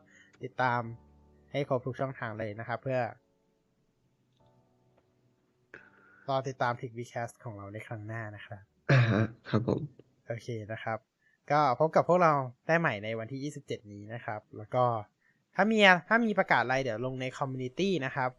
[0.44, 0.80] ติดตาม
[1.50, 3.00] ให้ครบทุกช่องทางเลยนะครับ เพื่อ
[6.28, 9.80] รอติดตาม TechWeCast ของเราในครั้งหน้านะครับอ่าฮะครับผม
[10.28, 10.98] โอเคนะครับ
[11.50, 12.32] ก็พบกับพวกเรา
[12.66, 14.84] ได้ใหม่ในวันที่ 27 นี้นะครับ แล้วก็
[15.54, 18.30] ถ้ามีถ้ามีประกาศอะไรเดี๋ยวลงใน community นะครับ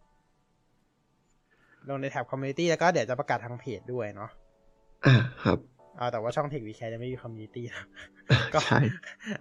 [1.89, 4.29] ลงใน tab community แล้วก็เดี๋ยวจะประกาศทางเพจด้วยเนาะ
[5.05, 5.57] อ่าครับ
[5.99, 7.65] อ่าแต่ว่าช่อง TechWeCast จะไม่มี community
[8.53, 8.79] ก็ใช่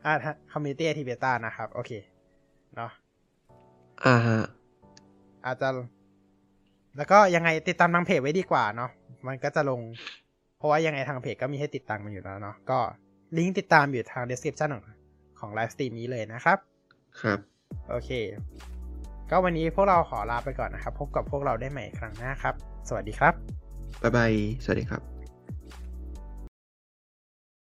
[0.05, 0.12] อ่า
[0.53, 1.92] community ทีเบต้านะครับ โอเค
[2.76, 2.90] เนาะ
[4.05, 4.38] อ่าฮะ
[5.47, 5.68] อาจจะ
[6.97, 8.90] แล้วก็ยังไงติดตามทางเพจไว้ดีกว่าเนาะ
[9.26, 9.80] มันก็จะลง
[10.59, 12.78] เพราะว่ายังไงทางเพจก็มีให้ติดตามมันอยู่แล้วเนาะก็
[13.36, 14.84] ลิงก์ติดตามอยู่ทาง description ของ
[15.40, 16.59] ของไลฟ์สตรีมนี้เลยนะครับ
[17.20, 17.38] ครับ
[17.88, 18.11] โอเค
[19.31, 22.55] ก็วันนี้พวกเราขอลาไปก่อนนะครับ พบกับพวกเราได้ใหม่ครั้งหน้าครับ
[22.89, 23.35] สวัสดีครับ
[24.03, 24.33] บ๊ายบาย
[24.64, 25.15] สวัสดีครับ